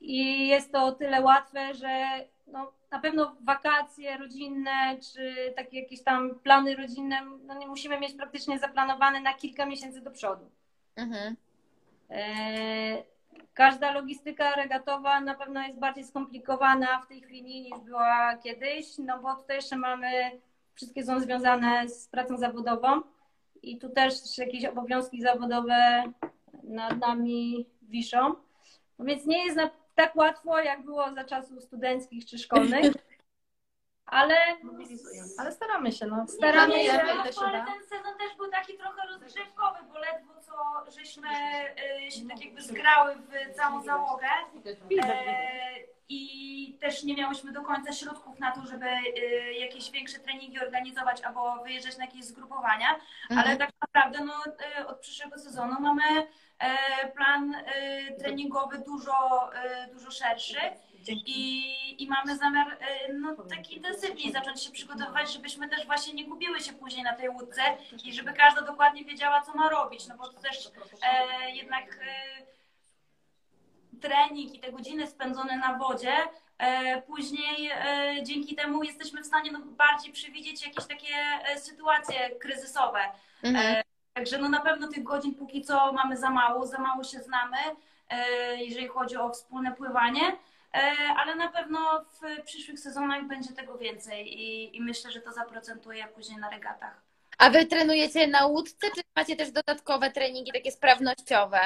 i 0.00 0.48
jest 0.48 0.72
to 0.72 0.84
o 0.84 0.92
tyle 0.92 1.20
łatwe, 1.20 1.74
że 1.74 2.24
no, 2.46 2.72
na 2.90 2.98
pewno 2.98 3.36
wakacje 3.40 4.16
rodzinne 4.16 4.98
czy 5.12 5.52
takie 5.56 5.80
jakieś 5.80 6.02
tam 6.02 6.34
plany 6.34 6.76
rodzinne 6.76 7.22
no, 7.46 7.58
nie 7.58 7.66
musimy 7.66 8.00
mieć 8.00 8.14
praktycznie 8.14 8.58
zaplanowane 8.58 9.20
na 9.20 9.34
kilka 9.34 9.66
miesięcy 9.66 10.00
do 10.00 10.10
przodu. 10.10 10.50
Mhm. 10.96 11.36
Eee, 12.10 13.02
Każda 13.54 13.92
logistyka 13.92 14.54
regatowa 14.54 15.20
na 15.20 15.34
pewno 15.34 15.62
jest 15.62 15.78
bardziej 15.78 16.04
skomplikowana 16.04 17.00
w 17.00 17.06
tej 17.06 17.20
chwili 17.20 17.60
niż 17.60 17.80
była 17.80 18.36
kiedyś, 18.36 18.98
no 18.98 19.18
bo 19.22 19.34
tutaj 19.34 19.56
jeszcze 19.56 19.76
mamy, 19.76 20.40
wszystkie 20.74 21.04
są 21.04 21.20
związane 21.20 21.88
z 21.88 22.08
pracą 22.08 22.36
zawodową 22.36 23.02
i 23.62 23.78
tu 23.78 23.88
też 23.88 24.38
jakieś 24.38 24.64
obowiązki 24.64 25.22
zawodowe 25.22 26.04
nad 26.62 27.00
nami 27.00 27.66
wiszą. 27.82 28.34
No 28.98 29.04
więc 29.04 29.26
nie 29.26 29.44
jest 29.44 29.58
tak 29.94 30.16
łatwo, 30.16 30.60
jak 30.60 30.84
było 30.84 31.12
za 31.14 31.24
czasów 31.24 31.62
studenckich 31.62 32.26
czy 32.26 32.38
szkolnych, 32.38 32.92
ale 34.12 34.36
Ale 35.38 35.52
staramy 35.52 35.92
się, 35.92 36.06
no. 36.06 36.26
Staramy 36.28 36.84
się, 36.84 36.92
ale, 36.92 37.64
ten 37.64 37.84
sezon 37.88 38.18
też 38.18 38.36
był 38.36 38.50
taki 38.50 38.78
trochę 38.78 39.06
rozgrzewkowy, 39.06 39.78
bo 39.92 39.98
ledwo 39.98 40.32
co 40.40 40.52
żeśmy 40.90 41.28
y, 42.06 42.10
się 42.10 42.28
tak 42.28 42.44
jakby 42.44 42.62
zgrały 42.62 43.14
w 43.16 43.56
całą 43.56 43.82
załogę. 43.82 44.26
E, 45.02 45.92
i 46.08 46.78
też 46.80 47.04
nie 47.04 47.14
miałyśmy 47.14 47.52
do 47.52 47.62
końca 47.62 47.92
środków 47.92 48.38
na 48.38 48.52
to, 48.52 48.66
żeby 48.66 48.86
y, 48.86 49.52
jakieś 49.52 49.90
większe 49.90 50.18
treningi 50.18 50.60
organizować 50.60 51.22
albo 51.22 51.62
wyjeżdżać 51.62 51.98
na 51.98 52.04
jakieś 52.04 52.24
zgrupowania, 52.24 52.98
ale 53.30 53.56
tak 53.56 53.70
naprawdę 53.80 54.24
no, 54.24 54.34
y, 54.80 54.86
od 54.86 55.00
przyszłego 55.00 55.38
sezonu 55.38 55.80
mamy 55.80 56.26
plan 57.14 57.54
y, 57.54 57.62
treningowy 58.18 58.78
dużo, 58.78 59.50
y, 59.54 59.92
dużo 59.92 60.10
szerszy. 60.10 60.60
I, 61.08 62.02
I 62.02 62.08
mamy 62.08 62.36
zamiar 62.36 62.72
y, 62.72 63.12
no, 63.12 63.36
tak 63.36 63.70
intensywniej 63.70 64.32
zacząć 64.32 64.62
się 64.64 64.70
przygotowywać, 64.70 65.32
żebyśmy 65.32 65.68
też 65.68 65.86
właśnie 65.86 66.14
nie 66.14 66.24
gubiły 66.24 66.60
się 66.60 66.72
później 66.72 67.02
na 67.02 67.12
tej 67.12 67.28
łódce 67.28 67.62
i 68.04 68.12
żeby 68.12 68.32
każda 68.32 68.62
dokładnie 68.62 69.04
wiedziała, 69.04 69.40
co 69.40 69.54
ma 69.54 69.68
robić, 69.68 70.06
no 70.06 70.16
bo 70.16 70.28
to 70.28 70.40
też 70.40 70.70
e, 71.02 71.50
jednak 71.50 71.98
e, 72.02 72.52
trening 74.02 74.54
i 74.54 74.60
te 74.60 74.72
godziny 74.72 75.06
spędzone 75.06 75.56
na 75.56 75.78
wodzie, 75.78 76.12
e, 76.58 77.02
później 77.02 77.70
e, 77.70 78.14
dzięki 78.22 78.54
temu 78.54 78.82
jesteśmy 78.82 79.22
w 79.22 79.26
stanie 79.26 79.52
no, 79.52 79.60
bardziej 79.60 80.12
przewidzieć 80.12 80.66
jakieś 80.66 80.86
takie 80.86 81.14
e, 81.44 81.58
sytuacje 81.58 82.30
kryzysowe. 82.30 83.00
Mhm. 83.42 83.82
Także 84.14 84.38
no 84.38 84.48
na 84.48 84.60
pewno 84.60 84.88
tych 84.88 85.02
godzin 85.02 85.34
póki 85.34 85.62
co 85.62 85.92
mamy 85.92 86.16
za 86.16 86.30
mało, 86.30 86.66
za 86.66 86.78
mało 86.78 87.04
się 87.04 87.18
znamy, 87.18 87.56
jeżeli 88.56 88.88
chodzi 88.88 89.16
o 89.16 89.30
wspólne 89.30 89.72
pływanie, 89.72 90.20
ale 91.16 91.34
na 91.36 91.48
pewno 91.48 92.04
w 92.04 92.42
przyszłych 92.44 92.80
sezonach 92.80 93.24
będzie 93.26 93.52
tego 93.54 93.78
więcej 93.78 94.40
i, 94.40 94.76
i 94.76 94.80
myślę, 94.80 95.10
że 95.10 95.20
to 95.20 95.32
zaprocentuje 95.32 96.06
później 96.06 96.38
na 96.38 96.50
regatach. 96.50 97.02
A 97.38 97.50
wy 97.50 97.66
trenujecie 97.66 98.26
na 98.26 98.46
łódce, 98.46 98.86
czy 98.94 99.00
macie 99.16 99.36
też 99.36 99.50
dodatkowe 99.50 100.10
treningi 100.10 100.52
takie 100.52 100.72
sprawnościowe? 100.72 101.60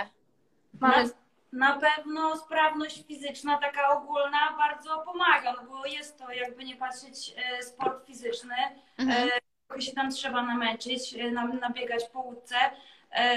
Na, 0.81 1.05
na 1.53 1.81
pewno 1.81 2.37
sprawność 2.37 3.05
fizyczna, 3.07 3.59
taka 3.59 3.89
ogólna, 3.89 4.57
bardzo 4.59 4.99
pomaga, 4.99 5.53
no 5.53 5.63
bo 5.65 5.87
jest 5.87 6.19
to, 6.19 6.31
jakby 6.33 6.65
nie 6.65 6.77
patrzeć, 6.77 7.35
e, 7.37 7.63
sport 7.63 8.07
fizyczny. 8.07 8.55
Mhm. 8.99 9.29
E, 9.77 9.83
się 9.83 9.93
tam 9.93 10.11
trzeba 10.11 10.43
namęczyć, 10.43 11.15
e, 11.15 11.31
nam- 11.31 11.59
nabiegać 11.61 12.05
po 12.13 12.21
łódce. 12.21 12.57
E, 13.13 13.37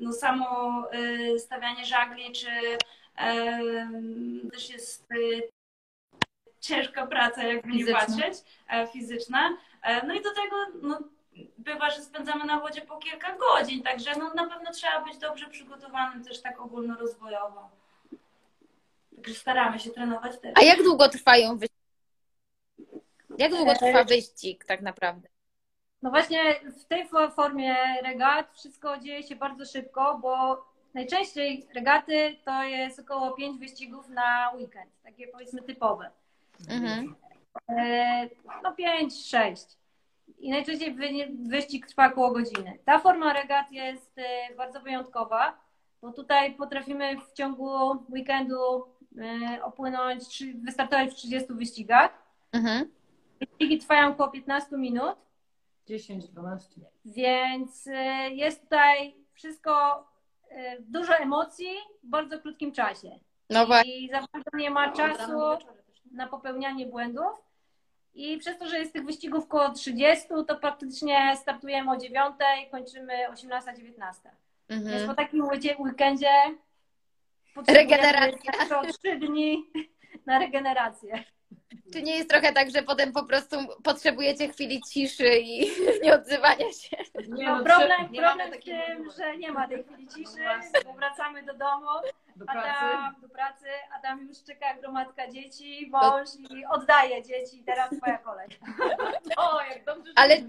No 0.00 0.12
samo 0.12 0.82
e, 0.92 1.38
stawianie 1.38 1.84
żagli, 1.84 2.32
czy 2.32 2.48
e, 2.50 2.78
też 4.52 4.70
jest 4.70 5.02
e, 5.12 5.16
ciężka 6.60 7.06
praca, 7.06 7.42
jakby 7.42 7.72
nie 7.72 7.86
patrzeć, 7.92 8.34
e, 8.68 8.86
fizyczna. 8.86 9.58
E, 9.82 10.06
No 10.06 10.14
i 10.14 10.22
do 10.22 10.30
tego 10.34 10.56
no, 10.82 10.98
bywa, 11.58 11.90
że 11.90 12.02
spędzamy 12.02 12.44
na 12.44 12.60
wodzie 12.60 12.80
po 12.80 12.96
kilka 12.96 13.36
godzin, 13.36 13.82
także 13.82 14.16
no, 14.18 14.34
na 14.34 14.48
pewno 14.48 14.72
trzeba 14.72 15.04
być 15.04 15.18
dobrze 15.18 15.46
przygotowanym 15.50 16.24
też 16.24 16.42
tak 16.42 16.60
ogólnorozwojowo. 16.60 17.70
Także 19.16 19.34
staramy 19.34 19.78
się 19.78 19.90
trenować 19.90 20.38
też. 20.40 20.52
A 20.56 20.62
jak 20.62 20.82
długo 20.82 21.08
trwają 21.08 21.58
wyścigi? 21.58 21.78
Jak 23.38 23.50
długo 23.52 23.74
trwa 23.74 24.04
wyścig 24.04 24.64
tak 24.64 24.80
naprawdę? 24.82 25.28
No 26.02 26.10
właśnie 26.10 26.60
w 26.80 26.84
tej 26.84 27.08
fo- 27.08 27.34
formie 27.34 27.76
regat 28.02 28.52
wszystko 28.54 28.98
dzieje 28.98 29.22
się 29.22 29.36
bardzo 29.36 29.64
szybko, 29.64 30.18
bo 30.22 30.64
najczęściej 30.94 31.66
regaty 31.74 32.36
to 32.44 32.62
jest 32.62 32.98
około 33.00 33.30
5 33.32 33.58
wyścigów 33.58 34.08
na 34.08 34.52
weekend, 34.56 34.90
takie 35.02 35.28
powiedzmy 35.28 35.62
typowe. 35.62 36.10
Mhm. 36.70 37.14
E, 37.68 38.28
No 38.62 38.72
5-6. 38.74 39.76
I 40.38 40.50
najczęściej 40.50 40.94
wy- 40.94 41.48
wyścig 41.48 41.86
trwa 41.86 42.06
około 42.06 42.30
godziny. 42.30 42.78
Ta 42.84 42.98
forma 42.98 43.32
regat 43.32 43.72
jest 43.72 44.18
e, 44.18 44.54
bardzo 44.56 44.80
wyjątkowa, 44.80 45.58
bo 46.02 46.12
tutaj 46.12 46.54
potrafimy 46.54 47.16
w 47.20 47.32
ciągu 47.32 47.90
weekendu 48.10 48.84
e, 49.54 49.64
opłynąć, 49.64 50.44
wystartować 50.64 51.10
w 51.10 51.14
30 51.14 51.52
wyścigach. 51.52 52.22
Mhm. 52.52 52.90
Wyścigi 53.40 53.78
trwają 53.78 54.08
około 54.08 54.28
15 54.30 54.76
minut. 54.76 55.16
10-12. 55.88 56.58
Więc 57.04 57.88
jest 58.30 58.62
tutaj 58.62 59.14
wszystko, 59.32 60.04
dużo 60.80 61.14
emocji 61.16 61.68
w 62.02 62.06
bardzo 62.06 62.38
krótkim 62.40 62.72
czasie. 62.72 63.18
No 63.50 63.66
właśnie. 63.66 63.96
I 63.98 64.08
za 64.08 64.20
bardzo 64.32 64.50
nie 64.54 64.70
ma 64.70 64.92
czasu 64.92 65.32
na 66.12 66.26
popełnianie 66.26 66.86
błędów. 66.86 67.42
I 68.14 68.38
przez 68.38 68.58
to, 68.58 68.68
że 68.68 68.78
jest 68.78 68.92
tych 68.92 69.04
wyścigów 69.04 69.44
około 69.44 69.70
30, 69.70 70.26
to 70.48 70.56
praktycznie 70.56 71.36
startujemy 71.36 71.90
o 71.90 71.96
9, 71.96 72.34
kończymy 72.70 73.12
18-19. 73.30 74.30
Więc 74.70 74.86
Mhm. 74.86 75.06
po 75.08 75.14
takim 75.14 75.44
weekendzie 75.78 76.30
Regeneracja. 77.68 78.52
tylko 78.52 78.82
3 78.92 79.18
dni 79.18 79.64
na 80.26 80.38
regenerację. 80.38 81.24
Czy 81.92 82.02
nie 82.02 82.16
jest 82.16 82.30
trochę 82.30 82.52
tak, 82.52 82.70
że 82.70 82.82
potem 82.82 83.12
po 83.12 83.24
prostu 83.24 83.56
potrzebujecie 83.82 84.48
chwili 84.48 84.80
ciszy 84.92 85.38
i 85.38 85.70
nie 86.02 86.14
odzywania 86.14 86.72
się? 86.72 86.96
Nie, 87.28 87.46
No, 87.46 87.58
no, 87.58 87.64
problem 87.64 88.12
nie 88.12 88.20
problem 88.20 88.52
w 88.52 88.64
tym, 88.64 89.10
że 89.18 89.36
nie 89.36 89.52
ma 89.52 89.68
tej 89.68 89.84
chwili 89.84 90.08
ciszy, 90.08 90.42
Właśnie. 90.42 90.80
bo 90.84 90.92
wracamy 90.92 91.42
do 91.42 91.54
domu, 91.54 91.86
do 92.36 92.44
pracy. 92.44 92.68
tam 92.80 93.16
do 93.20 93.28
pracy, 93.28 93.66
a 93.96 94.02
tam 94.02 94.28
już 94.28 94.42
czeka 94.42 94.74
gromadka 94.74 95.30
dzieci, 95.30 95.88
mąż 95.90 96.28
i 96.50 96.66
oddaje 96.66 97.22
dzieci, 97.22 97.62
teraz 97.66 97.90
twoja 97.96 98.18
kolej. 98.18 98.48
O, 99.36 99.60
jak 99.60 99.84
dobrze, 99.84 100.12
Ale-. 100.16 100.42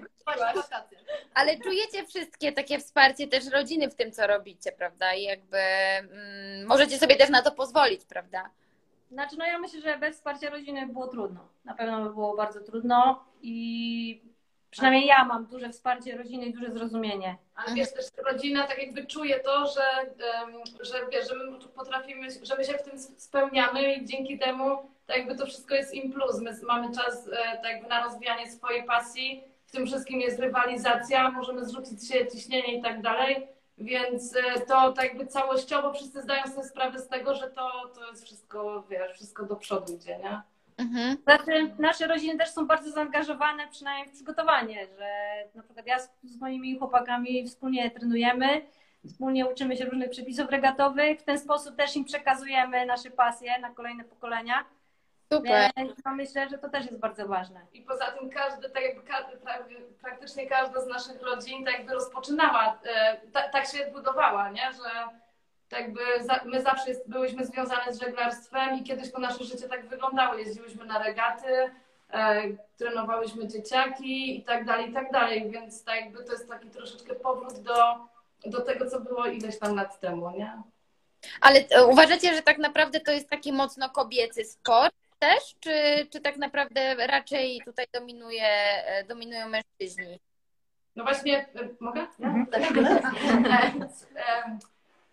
Ale 1.33 1.57
czujecie 1.57 2.05
wszystkie 2.05 2.51
takie 2.51 2.79
wsparcie 2.79 3.27
też 3.27 3.47
rodziny 3.47 3.89
w 3.89 3.95
tym, 3.95 4.11
co 4.11 4.27
robicie, 4.27 4.71
prawda? 4.71 5.13
I 5.13 5.23
jakby 5.23 5.57
mm, 5.57 6.67
możecie 6.67 6.97
sobie 6.97 7.15
też 7.15 7.29
na 7.29 7.41
to 7.41 7.51
pozwolić, 7.51 8.05
prawda? 8.05 8.49
Znaczy, 9.11 9.35
no 9.37 9.45
ja 9.45 9.59
myślę, 9.59 9.81
że 9.81 9.97
bez 9.97 10.15
wsparcia 10.15 10.49
rodziny 10.49 10.87
było 10.87 11.07
trudno. 11.07 11.47
Na 11.65 11.73
pewno 11.73 12.03
by 12.03 12.09
było 12.09 12.35
bardzo 12.35 12.59
trudno 12.61 13.25
i 13.41 14.21
przynajmniej 14.69 15.05
ja 15.05 15.25
mam 15.25 15.45
duże 15.45 15.69
wsparcie 15.69 16.17
rodziny 16.17 16.45
i 16.45 16.53
duże 16.53 16.71
zrozumienie. 16.71 17.37
Ale 17.55 17.75
wiesz, 17.75 17.93
też 17.93 18.05
rodzina 18.31 18.67
tak 18.67 18.77
jakby 18.77 19.05
czuje 19.05 19.39
to, 19.39 19.67
że, 19.67 19.81
że 20.81 20.93
wiesz, 21.11 21.29
że 21.29 21.35
my 21.35 21.59
potrafimy, 21.75 22.27
że 22.41 22.57
my 22.57 22.63
się 22.63 22.73
w 22.73 22.83
tym 22.83 22.99
spełniamy 22.99 23.93
i 23.93 24.05
dzięki 24.05 24.39
temu 24.39 24.77
tak 25.09 25.17
jakby 25.17 25.35
to 25.35 25.45
wszystko 25.45 25.75
jest 25.75 25.93
im 25.93 26.13
plus. 26.13 26.41
My 26.41 26.51
mamy 26.67 26.95
czas 26.95 27.27
e, 27.27 27.57
tak 27.57 27.71
jakby 27.71 27.87
na 27.87 28.03
rozwijanie 28.03 28.51
swojej 28.51 28.83
pasji. 28.83 29.43
W 29.65 29.71
tym 29.71 29.85
wszystkim 29.85 30.21
jest 30.21 30.39
rywalizacja, 30.39 31.31
możemy 31.31 31.65
zrzucić 31.65 32.07
się 32.07 32.27
ciśnienie 32.27 32.77
i 32.77 32.81
tak 32.81 33.01
dalej. 33.01 33.47
Więc 33.79 34.35
e, 34.35 34.59
to 34.59 34.93
tak 34.93 35.05
jakby 35.05 35.27
całościowo 35.27 35.93
wszyscy 35.93 36.21
zdają 36.21 36.43
sobie 36.43 36.67
sprawę 36.67 36.99
z 36.99 37.07
tego, 37.07 37.35
że 37.35 37.49
to, 37.49 37.91
to 37.95 38.09
jest 38.11 38.25
wszystko, 38.25 38.83
wiesz, 38.89 39.11
wszystko 39.11 39.45
do 39.45 39.55
przodu 39.55 39.93
idzie, 39.93 40.17
nie? 40.17 40.41
Mhm. 40.77 41.17
Znaczy, 41.23 41.71
nasze 41.79 42.07
rodziny 42.07 42.37
też 42.37 42.49
są 42.49 42.67
bardzo 42.67 42.91
zaangażowane, 42.91 43.67
przynajmniej 43.67 44.09
w 44.09 44.15
przygotowanie, 44.15 44.87
że 44.97 45.09
na 45.55 45.63
przykład 45.63 45.87
ja 45.87 45.99
z, 45.99 46.09
z 46.23 46.39
moimi 46.39 46.77
chłopakami 46.77 47.47
wspólnie 47.47 47.91
trenujemy, 47.91 48.61
wspólnie 49.07 49.45
uczymy 49.47 49.77
się 49.77 49.85
różnych 49.85 50.09
przepisów 50.09 50.49
regatowych, 50.49 51.19
w 51.19 51.23
ten 51.23 51.39
sposób 51.39 51.75
też 51.75 51.95
im 51.95 52.05
przekazujemy 52.05 52.85
nasze 52.85 53.11
pasje 53.11 53.59
na 53.59 53.69
kolejne 53.69 54.03
pokolenia. 54.03 54.65
Super. 55.33 55.71
Więc 55.77 55.91
ja 56.05 56.11
myślę, 56.11 56.49
że 56.49 56.57
to 56.57 56.69
też 56.69 56.85
jest 56.85 56.97
bardzo 56.99 57.27
ważne. 57.27 57.61
I 57.73 57.81
poza 57.81 58.11
tym 58.11 58.29
każdy, 58.29 58.69
tak 58.69 58.83
jakby 58.83 59.01
ka- 59.01 59.29
prawie, 59.43 59.75
praktycznie 60.01 60.47
każda 60.47 60.81
z 60.81 60.87
naszych 60.87 61.21
rodzin 61.21 61.65
tak 61.65 61.73
jakby 61.73 61.93
rozpoczynała, 61.93 62.79
e, 62.83 63.17
ta, 63.33 63.49
tak 63.49 63.65
się 63.67 63.91
budowała, 63.91 64.49
nie? 64.49 64.71
Że 64.73 64.89
tak 65.69 65.79
jakby 65.81 66.01
za, 66.21 66.39
my 66.45 66.61
zawsze 66.61 66.89
jest, 66.89 67.09
byłyśmy 67.09 67.45
związane 67.45 67.93
z 67.93 67.99
żeglarstwem 68.01 68.75
i 68.79 68.83
kiedyś 68.83 69.11
to 69.11 69.19
nasze 69.19 69.43
życie 69.43 69.69
tak 69.69 69.87
wyglądało. 69.87 70.37
Jeździłyśmy 70.37 70.85
na 70.85 70.99
regaty, 71.03 71.71
e, 72.13 72.41
trenowałyśmy 72.77 73.47
dzieciaki 73.47 74.39
i 74.39 74.43
tak 74.43 74.65
dalej, 74.65 74.89
i 74.89 74.93
tak 74.93 75.11
dalej, 75.11 75.51
więc 75.51 75.83
tak 75.83 75.95
jakby 75.95 76.23
to 76.23 76.31
jest 76.31 76.49
taki 76.49 76.69
troszeczkę 76.69 77.15
powrót 77.15 77.59
do, 77.59 77.75
do 78.45 78.61
tego, 78.61 78.89
co 78.89 78.99
było 78.99 79.25
ileś 79.25 79.59
tam 79.59 79.75
lat 79.75 79.99
temu, 79.99 80.29
nie? 80.31 80.61
Ale 81.41 81.59
e, 81.69 81.85
uważacie, 81.85 82.35
że 82.35 82.41
tak 82.41 82.57
naprawdę 82.57 82.99
to 82.99 83.11
jest 83.11 83.29
taki 83.29 83.53
mocno 83.53 83.89
kobiecy 83.89 84.45
sport 84.45 84.95
też? 85.19 85.55
Czy, 85.59 85.71
czy 86.11 86.21
tak 86.21 86.37
naprawdę 86.37 87.07
raczej 87.07 87.61
tutaj 87.65 87.85
dominuje, 87.93 88.43
e, 88.85 89.03
dominują 89.03 89.49
mężczyźni? 89.49 90.19
No 90.95 91.03
właśnie, 91.03 91.37
e, 91.37 91.69
mogę? 91.79 92.07
Mhm. 92.19 92.47
E, 94.15 94.21
e, 94.21 94.57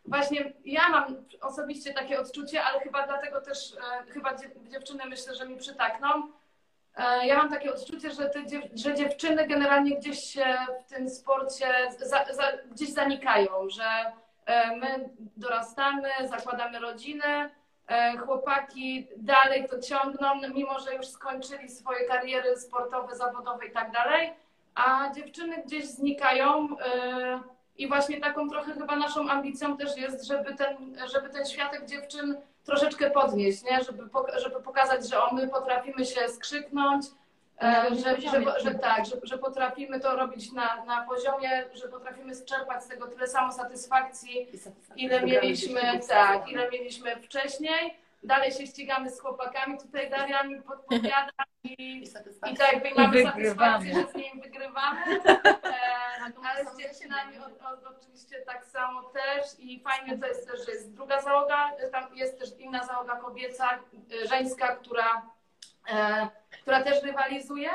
Właśnie 0.08 0.52
ja 0.64 0.88
mam 0.88 1.24
osobiście 1.40 1.94
takie 1.94 2.20
odczucie, 2.20 2.64
ale 2.64 2.80
chyba 2.80 3.06
dlatego 3.06 3.40
też, 3.40 3.76
chyba 4.10 4.34
dziew- 4.34 4.68
dziewczyny 4.68 5.04
myślę, 5.06 5.34
że 5.34 5.46
mi 5.48 5.56
przytakną. 5.56 6.08
Ja 7.22 7.36
mam 7.36 7.50
takie 7.50 7.74
odczucie, 7.74 8.10
że, 8.10 8.28
te 8.28 8.46
dziew- 8.46 8.70
że 8.74 8.94
dziewczyny 8.94 9.46
generalnie 9.46 9.96
gdzieś 9.98 10.20
się 10.24 10.44
w 10.86 10.88
tym 10.88 11.10
sporcie 11.10 11.66
za, 11.98 12.24
za, 12.34 12.52
gdzieś 12.72 12.88
zanikają, 12.92 13.68
że 13.68 14.12
my 14.76 15.08
dorastamy, 15.36 16.08
zakładamy 16.24 16.78
rodziny, 16.78 17.24
e, 17.24 17.50
chłopaki 18.24 19.08
dalej 19.16 19.68
to 19.68 19.80
ciągną, 19.80 20.28
mimo 20.54 20.78
że 20.80 20.94
już 20.94 21.06
skończyli 21.06 21.68
swoje 21.68 22.08
kariery 22.08 22.56
sportowe, 22.56 23.16
zawodowe 23.16 23.66
i 23.66 23.72
tak 23.72 23.92
dalej, 23.92 24.32
a 24.74 25.12
dziewczyny 25.14 25.62
gdzieś 25.66 25.84
znikają. 25.84 26.68
e, 26.80 27.40
I 27.78 27.88
właśnie 27.88 28.20
taką 28.20 28.48
trochę 28.48 28.72
chyba 28.72 28.96
naszą 28.96 29.28
ambicją 29.28 29.76
też 29.76 29.96
jest, 29.96 30.26
żeby 30.26 30.54
ten, 30.54 30.96
żeby 31.12 31.28
ten 31.28 31.46
światek 31.46 31.86
dziewczyn 31.86 32.36
troszeczkę 32.64 33.10
podnieść, 33.10 33.62
nie? 33.62 33.84
Żeby, 33.84 34.08
żeby 34.42 34.62
pokazać, 34.62 35.08
że 35.08 35.22
o, 35.22 35.34
my 35.34 35.48
potrafimy 35.48 36.04
się 36.04 36.28
skrzyknąć, 36.28 37.06
e, 37.06 37.10
że, 37.90 38.20
że, 38.20 38.60
że, 38.60 38.74
tak, 38.74 39.06
że, 39.06 39.16
że 39.22 39.38
potrafimy 39.38 40.00
to 40.00 40.16
robić 40.16 40.52
na, 40.52 40.84
na 40.84 41.06
poziomie, 41.06 41.64
że 41.74 41.88
potrafimy 41.88 42.32
czerpać 42.44 42.84
z 42.84 42.88
tego 42.88 43.06
tyle 43.06 43.28
samo 43.28 43.52
satysfakcji, 43.52 44.48
ile 44.96 45.22
mieliśmy, 45.22 45.80
tak, 46.08 46.48
ile 46.48 46.70
mieliśmy 46.70 47.16
wcześniej. 47.16 48.06
Dalej 48.22 48.52
się 48.52 48.66
ścigamy 48.66 49.10
z 49.10 49.20
chłopakami, 49.20 49.78
tutaj 49.78 50.10
Daria 50.10 50.42
mi 50.42 50.62
podpowiada 50.62 51.32
i, 51.64 52.04
i 52.52 52.56
tak 52.56 52.72
jakby 52.72 53.02
mamy 53.02 53.22
satysfakcję, 53.22 53.94
że 53.94 54.06
z 54.06 54.14
nim 54.14 54.40
wygrywamy. 54.42 55.00
E, 56.26 56.48
ale 56.50 56.64
z 56.64 56.78
dziewczynami 56.78 57.36
oczywiście 58.00 58.36
tak 58.46 58.66
samo 58.66 59.02
też 59.02 59.46
i 59.58 59.80
fajnie 59.80 60.18
to 60.18 60.26
jest 60.26 60.46
też, 60.46 60.66
że 60.66 60.72
jest 60.72 60.94
druga 60.94 61.22
załoga, 61.22 61.70
tam 61.92 62.16
jest 62.16 62.38
też 62.38 62.48
inna 62.58 62.86
załoga 62.86 63.16
kobieca, 63.16 63.78
e, 64.22 64.28
żeńska, 64.28 64.76
która, 64.76 65.06
e, 65.06 65.22
która 66.62 66.82
też 66.82 67.02
rywalizuje. 67.02 67.70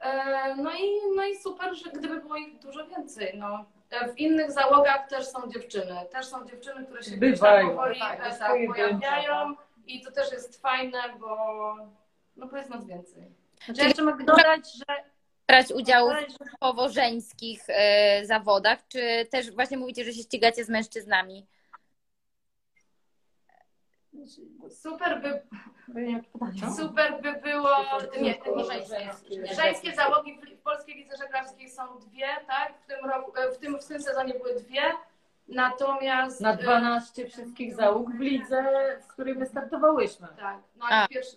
E, 0.00 0.56
no, 0.56 0.70
i, 0.72 0.90
no 1.16 1.24
i 1.24 1.36
super, 1.36 1.74
że 1.74 1.90
gdyby 1.90 2.20
było 2.20 2.36
ich 2.36 2.58
dużo 2.58 2.86
więcej. 2.86 3.38
No. 3.38 3.64
E, 3.90 4.12
W 4.12 4.18
innych 4.18 4.52
załogach 4.52 5.08
też 5.08 5.26
są 5.26 5.50
dziewczyny. 5.50 5.94
Też 6.10 6.26
są 6.26 6.46
dziewczyny, 6.46 6.86
które 6.86 7.02
się 7.02 7.10
gdzieś 7.10 7.40
tam 7.40 7.68
powoli 7.68 8.00
Tak, 8.00 8.20
e, 8.20 8.38
tak, 8.38 8.52
pojawiają 8.66 9.54
i 9.86 10.00
to 10.00 10.10
też 10.10 10.32
jest 10.32 10.62
fajne, 10.62 10.98
bo, 11.20 11.74
no 12.36 12.46
bo 12.46 12.56
jest 12.56 12.70
nas 12.70 12.86
więcej. 12.86 13.22
Znaczy, 13.64 13.80
ja 13.80 13.86
jeszcze 13.86 14.02
mogę 14.02 14.24
dodać, 14.24 14.72
że, 14.74 14.84
Brać 15.48 15.72
udział 15.72 16.06
w 16.06 16.10
dodać, 16.10 16.30
że 16.30 16.50
typowo 16.50 16.88
żeńskich 16.88 17.62
e, 17.68 18.26
zawodach, 18.26 18.78
czy 18.88 19.26
też 19.30 19.50
właśnie 19.50 19.78
mówicie, 19.78 20.04
że 20.04 20.12
się 20.12 20.22
ścigacie 20.22 20.64
z 20.64 20.68
mężczyznami? 20.68 21.46
Super 24.70 25.20
by, 25.22 25.42
super 26.76 27.22
by 27.22 27.32
było. 27.32 27.70
Nie, 28.20 28.38
nie 28.56 28.64
żeńskie. 28.64 29.54
Żeńskie 29.54 29.94
załogi 29.94 30.40
w 30.58 30.62
Polskiej 30.62 30.94
Lidze 30.94 31.16
Żeglarskiej 31.16 31.70
są 31.70 31.98
dwie, 31.98 32.26
tak? 32.46 32.74
W 32.82 32.86
tym, 32.86 33.10
roku, 33.10 33.32
e, 33.36 33.52
w 33.52 33.58
tym, 33.58 33.78
w 33.78 33.84
tym 33.84 34.02
sezonie 34.02 34.34
były 34.34 34.54
dwie. 34.54 34.82
Natomiast. 35.48 36.40
Na 36.40 36.52
e, 36.52 36.56
12 36.56 37.26
wszystkich 37.26 37.74
załóg 37.74 38.10
w 38.10 38.20
lidze, 38.20 38.64
w 39.02 39.06
której 39.06 39.34
wystartowałyśmy. 39.34 40.28
Tak, 40.36 40.58
no 40.76 40.86
pierwszy. 41.10 41.36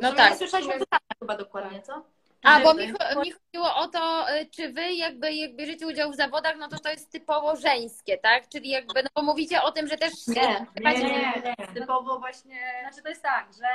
No 0.00 0.12
tak. 0.12 0.30
my 0.30 0.36
Słyszeliśmy 0.36 0.74
chyba 1.20 1.36
dokładnie, 1.36 1.82
co? 1.82 2.02
A, 2.42 2.60
bo 2.60 2.74
mi, 2.74 2.86
mi 3.22 3.32
chodziło 3.32 3.74
o 3.76 3.88
to, 3.88 4.26
y, 4.36 4.46
czy 4.46 4.72
wy 4.72 4.92
jakby 4.92 5.32
jak 5.32 5.56
bierzecie 5.56 5.86
udział 5.86 6.10
w 6.12 6.16
zawodach, 6.16 6.56
no 6.58 6.68
to 6.68 6.78
to 6.78 6.90
jest 6.90 7.12
typowo 7.12 7.56
żeńskie, 7.56 8.18
tak? 8.18 8.48
Czyli 8.48 8.68
jakby, 8.68 9.02
no 9.02 9.08
bo 9.14 9.22
mówicie 9.22 9.62
o 9.62 9.72
tym, 9.72 9.88
że 9.88 9.96
też... 9.96 10.26
Nie, 10.26 10.66
Macie- 10.82 11.02
nie, 11.02 11.42
nie. 11.44 11.74
Typowo 11.74 12.18
właśnie 12.18 12.56
Znaczy 12.82 13.02
to 13.02 13.08
jest 13.08 13.22
tak, 13.22 13.48
że 13.58 13.66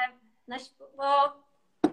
bo 0.98 1.34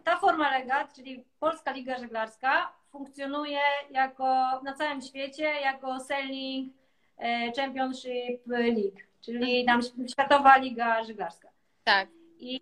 ta 0.04 0.16
forma 0.16 0.50
legat, 0.58 0.94
czyli 0.94 1.24
Polska 1.40 1.72
Liga 1.72 1.98
Żeglarska, 1.98 2.72
funkcjonuje 2.92 3.60
jako 3.90 4.24
na 4.62 4.74
całym 4.74 5.02
świecie 5.02 5.44
jako 5.44 6.00
Sailing 6.00 6.74
e, 7.18 7.52
Championship 7.52 8.46
League, 8.46 9.00
czyli 9.20 9.64
tam 9.64 9.80
Światowa 10.10 10.56
Liga 10.56 11.04
Żeglarska. 11.04 11.48
Tak. 11.84 12.08
I 12.38 12.60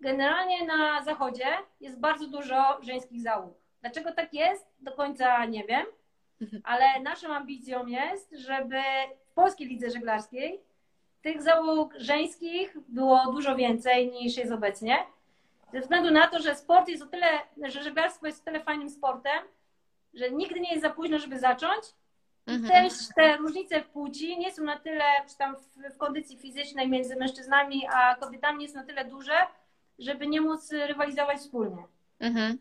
generalnie 0.00 0.66
na 0.66 1.02
zachodzie 1.02 1.46
jest 1.80 2.00
bardzo 2.00 2.26
dużo 2.26 2.78
żeńskich 2.82 3.20
załóg. 3.20 3.54
Dlaczego 3.80 4.12
tak 4.12 4.34
jest? 4.34 4.66
Do 4.80 4.92
końca 4.92 5.44
nie 5.44 5.64
wiem, 5.64 5.86
ale 6.64 7.00
naszą 7.00 7.34
ambicją 7.34 7.86
jest, 7.86 8.30
żeby 8.32 8.76
w 9.26 9.32
Polskiej 9.34 9.66
Lidze 9.68 9.90
Żeglarskiej 9.90 10.60
tych 11.22 11.42
załóg 11.42 11.94
żeńskich 11.98 12.76
było 12.88 13.32
dużo 13.32 13.56
więcej 13.56 14.10
niż 14.12 14.36
jest 14.36 14.52
obecnie. 14.52 14.96
Ze 15.72 15.80
względu 15.80 16.10
na 16.10 16.26
to, 16.26 16.38
że 16.38 16.54
sport 16.56 16.88
jest 16.88 17.02
o 17.02 17.06
tyle, 17.06 17.26
że 17.62 17.82
żeglarstwo 17.82 18.26
jest 18.26 18.42
o 18.42 18.44
tyle 18.44 18.60
fajnym 18.60 18.90
sportem, 18.90 19.42
że 20.14 20.30
nigdy 20.30 20.60
nie 20.60 20.70
jest 20.70 20.82
za 20.82 20.90
późno, 20.90 21.18
żeby 21.18 21.38
zacząć. 21.38 21.84
I 22.46 22.50
Mhm. 22.50 22.72
też 22.72 22.92
te 23.16 23.36
różnice 23.36 23.82
w 23.82 23.88
płci 23.88 24.38
nie 24.38 24.52
są 24.52 24.64
na 24.64 24.78
tyle, 24.78 25.04
czy 25.28 25.36
tam 25.36 25.56
w, 25.56 25.94
w 25.94 25.98
kondycji 25.98 26.38
fizycznej 26.38 26.88
między 26.88 27.16
mężczyznami 27.16 27.86
a 27.94 28.14
kobietami 28.14 28.58
nie 28.58 28.68
są 28.68 28.74
na 28.78 28.84
tyle 28.84 29.04
duże, 29.04 29.34
żeby 29.98 30.26
nie 30.26 30.40
móc 30.40 30.72
rywalizować 30.72 31.38
wspólnie. 31.38 31.84
Mhm. 32.20 32.58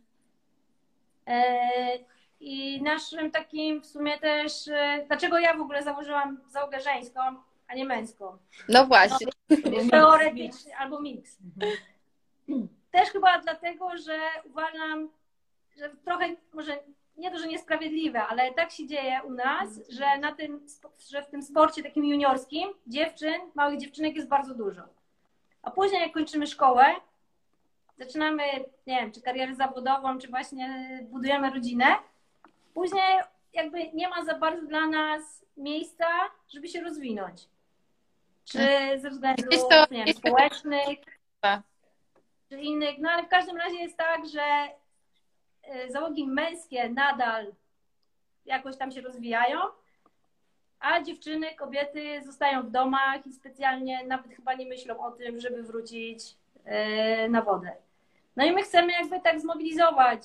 E, 1.27 1.59
I 2.39 2.81
naszym 2.81 3.31
takim 3.31 3.81
w 3.81 3.85
sumie 3.85 4.19
też, 4.19 4.67
e, 4.67 5.03
dlaczego 5.07 5.39
ja 5.39 5.53
w 5.53 5.61
ogóle 5.61 5.83
założyłam 5.83 6.39
załogę 6.47 6.81
żeńską, 6.81 7.21
a 7.67 7.75
nie 7.75 7.85
męską? 7.85 8.37
No 8.69 8.85
właśnie. 8.85 9.27
Teoretycznie, 9.91 10.77
albo 10.77 11.01
miks. 11.01 11.37
też 12.91 13.09
chyba 13.09 13.41
dlatego, 13.41 13.97
że 13.97 14.19
uważam, 14.45 15.09
że 15.77 15.89
trochę 15.89 16.35
może 16.53 16.79
nie 17.17 17.31
to, 17.31 17.37
że 17.37 17.47
niesprawiedliwe, 17.47 18.23
ale 18.23 18.53
tak 18.53 18.71
się 18.71 18.87
dzieje 18.87 19.21
u 19.23 19.31
nas, 19.31 19.79
że 19.89 20.17
na 20.17 20.35
tym, 20.35 20.65
że 21.09 21.23
w 21.23 21.29
tym 21.29 21.43
sporcie 21.43 21.83
takim 21.83 22.05
juniorskim 22.05 22.69
dziewczyn, 22.87 23.33
małych 23.55 23.79
dziewczynek 23.79 24.15
jest 24.15 24.27
bardzo 24.27 24.55
dużo. 24.55 24.81
A 25.61 25.71
później 25.71 26.01
jak 26.01 26.11
kończymy 26.11 26.47
szkołę, 26.47 26.85
zaczynamy, 27.97 28.43
nie 28.87 29.01
wiem, 29.01 29.11
czy 29.11 29.21
karierę 29.21 29.55
zawodową, 29.55 30.17
czy 30.19 30.27
właśnie 30.27 30.99
budujemy 31.03 31.49
rodzinę, 31.49 31.85
później 32.73 33.19
jakby 33.53 33.91
nie 33.91 34.09
ma 34.09 34.25
za 34.25 34.33
bardzo 34.37 34.67
dla 34.67 34.87
nas 34.87 35.45
miejsca, 35.57 36.05
żeby 36.49 36.67
się 36.67 36.81
rozwinąć. 36.81 37.47
Czy 38.45 38.59
ze 38.99 39.09
względów 39.09 39.45
to- 39.69 39.85
nie 39.91 40.05
wiem, 40.05 40.13
społecznych, 40.13 40.99
czy 42.49 42.61
innych, 42.61 42.97
no 42.99 43.09
ale 43.11 43.23
w 43.23 43.27
każdym 43.27 43.57
razie 43.57 43.75
jest 43.77 43.97
tak, 43.97 44.21
że 44.27 44.67
y, 45.85 45.91
załogi 45.91 46.27
męskie 46.27 46.89
nadal 46.89 47.53
jakoś 48.45 48.77
tam 48.77 48.91
się 48.91 49.01
rozwijają, 49.01 49.59
a 50.79 51.01
dziewczyny, 51.01 51.55
kobiety 51.55 52.21
zostają 52.25 52.63
w 52.63 52.71
domach 52.71 53.27
i 53.27 53.33
specjalnie 53.33 54.03
nawet 54.05 54.31
chyba 54.35 54.53
nie 54.53 54.65
myślą 54.65 54.99
o 55.05 55.11
tym, 55.11 55.39
żeby 55.39 55.63
wrócić 55.63 56.35
y, 57.25 57.29
na 57.29 57.41
wodę. 57.41 57.75
No 58.35 58.45
i 58.45 58.51
my 58.51 58.63
chcemy 58.63 58.91
jakby 58.91 59.21
tak 59.21 59.41
zmobilizować 59.41 60.21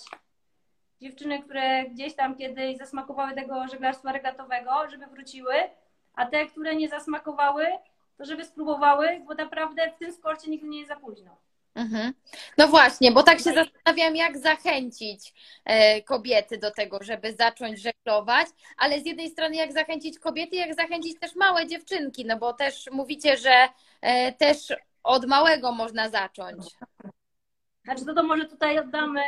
dziewczyny, 1.01 1.42
które 1.42 1.85
gdzieś 1.85 2.14
tam 2.14 2.37
kiedyś 2.37 2.79
zasmakowały 2.79 3.35
tego 3.35 3.68
żeglarstwa 3.68 4.12
regatowego, 4.12 4.71
żeby 4.90 5.07
wróciły, 5.07 5.55
a 6.14 6.27
te, 6.27 6.47
które 6.47 6.77
nie 6.77 6.88
zasmakowały, 6.88 7.66
to 8.18 8.25
żeby 8.25 8.44
spróbowały, 8.44 9.23
bo 9.27 9.35
naprawdę 9.35 9.90
w 9.90 9.99
tym 9.99 10.12
sporcie 10.12 10.51
nigdy 10.51 10.68
nie 10.68 10.79
jest 10.79 10.88
za 10.88 10.97
późno. 10.97 11.37
Mhm. 11.75 12.12
No 12.59 12.68
właśnie, 12.68 13.12
bo 13.12 13.23
tak 13.23 13.38
się 13.38 13.53
zastanawiam, 13.53 14.16
jak 14.16 14.38
zachęcić 14.38 15.35
e, 15.64 16.03
kobiety 16.03 16.59
do 16.59 16.71
tego, 16.71 16.99
żeby 17.03 17.33
zacząć 17.33 17.81
żeglować, 17.83 18.49
ale 18.77 19.01
z 19.01 19.07
jednej 19.07 19.31
strony 19.31 19.57
jak 19.57 19.73
zachęcić 19.73 20.18
kobiety, 20.18 20.57
jak 20.57 20.75
zachęcić 20.75 21.21
też 21.21 21.35
małe 21.37 21.66
dziewczynki, 21.66 22.25
no 22.25 22.38
bo 22.38 22.53
też 22.53 22.88
mówicie, 22.92 23.37
że 23.37 23.68
e, 24.01 24.33
też 24.33 24.73
od 25.03 25.27
małego 25.27 25.73
można 25.73 26.09
zacząć. 26.09 26.64
Znaczy 27.88 28.05
to, 28.05 28.14
to 28.14 28.22
może 28.22 28.44
tutaj 28.44 28.79
oddamy 28.79 29.22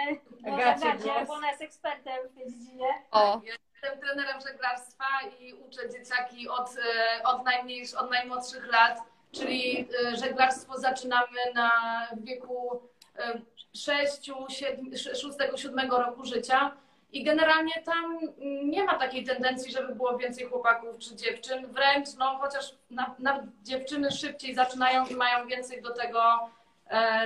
Agacie 0.46 0.88
Agacie, 0.88 1.26
bo 1.26 1.32
ona 1.32 1.50
jest 1.50 1.62
ekspertem 1.62 2.28
w 2.28 2.34
tej 2.34 2.46
dziedzinie. 2.46 2.86
O, 3.10 3.40
Jestem 3.44 4.00
trenerem 4.00 4.40
żeglarstwa 4.40 5.04
i 5.38 5.54
uczę 5.54 5.90
dzieciaki 5.90 6.48
od, 6.48 6.70
e, 7.18 7.22
od, 7.22 7.44
najmniejsz, 7.44 7.94
od 7.94 8.10
najmłodszych 8.10 8.72
lat, 8.72 8.98
czyli 9.32 9.88
e, 10.06 10.16
żeglarstwo 10.16 10.78
zaczynamy 10.78 11.38
na 11.54 11.70
w 12.16 12.24
wieku 12.24 12.82
6, 13.76 14.30
6, 14.50 15.62
7 15.62 15.90
roku 15.90 16.24
życia. 16.24 16.76
I 17.12 17.24
generalnie 17.24 17.82
tam 17.84 18.18
nie 18.64 18.84
ma 18.84 18.98
takiej 18.98 19.24
tendencji, 19.24 19.72
żeby 19.72 19.94
było 19.94 20.18
więcej 20.18 20.46
chłopaków 20.46 20.98
czy 20.98 21.16
dziewczyn. 21.16 21.66
Wręcz, 21.72 22.08
no 22.18 22.38
chociaż 22.38 22.74
na, 22.90 23.14
nawet 23.18 23.44
dziewczyny 23.62 24.10
szybciej 24.10 24.54
zaczynają 24.54 25.06
i 25.06 25.14
mają 25.14 25.46
więcej 25.46 25.82
do 25.82 25.94
tego, 25.94 26.50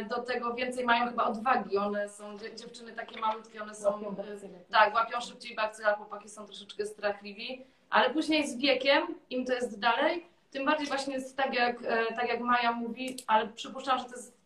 do 0.08 0.22
tego 0.22 0.54
więcej 0.54 0.84
mają 0.84 1.06
chyba 1.08 1.24
odwagi. 1.24 1.78
One 1.78 2.08
są, 2.08 2.38
dzie- 2.38 2.56
dziewczyny 2.56 2.92
takie 2.92 3.20
malutkie, 3.20 3.62
one 3.62 3.74
są 3.74 3.90
Łapią 3.92 4.16
e, 4.22 4.70
tak, 4.70 4.94
łapią 4.94 5.20
szybciej 5.20 5.56
bakcyle, 5.56 5.88
a 5.88 5.96
chłopaki 5.96 6.28
są 6.28 6.46
troszeczkę 6.46 6.86
strachliwi, 6.86 7.66
ale 7.90 8.10
później 8.10 8.48
z 8.48 8.56
wiekiem, 8.56 9.02
im 9.30 9.46
to 9.46 9.52
jest 9.52 9.80
dalej, 9.80 10.26
tym 10.50 10.64
bardziej 10.64 10.86
właśnie 10.86 11.14
jest 11.14 11.36
tak 11.36 11.54
jak, 11.54 11.76
e, 11.84 12.14
tak 12.14 12.28
jak 12.28 12.40
Maja 12.40 12.72
mówi, 12.72 13.16
ale 13.26 13.48
przypuszczam, 13.48 13.98
że 13.98 14.04
to 14.04 14.10
jest, 14.10 14.36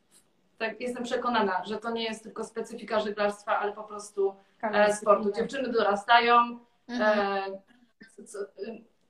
tak, 0.59 0.81
jestem 0.81 1.05
przekonana, 1.05 1.65
że 1.65 1.79
to 1.79 1.91
nie 1.91 2.05
jest 2.05 2.23
tylko 2.23 2.45
specyfika 2.45 3.01
żeglarstwa, 3.01 3.59
ale 3.59 3.73
po 3.73 3.85
prostu 3.85 4.35
e, 4.63 4.95
sportu. 4.95 5.33
Dziewczyny 5.33 5.69
dorastają, 5.69 6.59
mhm. 6.89 7.19
e, 7.19 7.61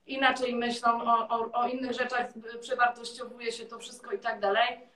inaczej 0.07 0.55
myślą 0.55 1.03
o, 1.03 1.27
o, 1.29 1.51
o 1.51 1.67
innych 1.67 1.93
rzeczach, 1.93 2.27
przewartościowuje 2.61 3.51
się 3.51 3.65
to 3.65 3.79
wszystko 3.79 4.11
i 4.11 4.19
tak 4.19 4.39
dalej. 4.39 4.88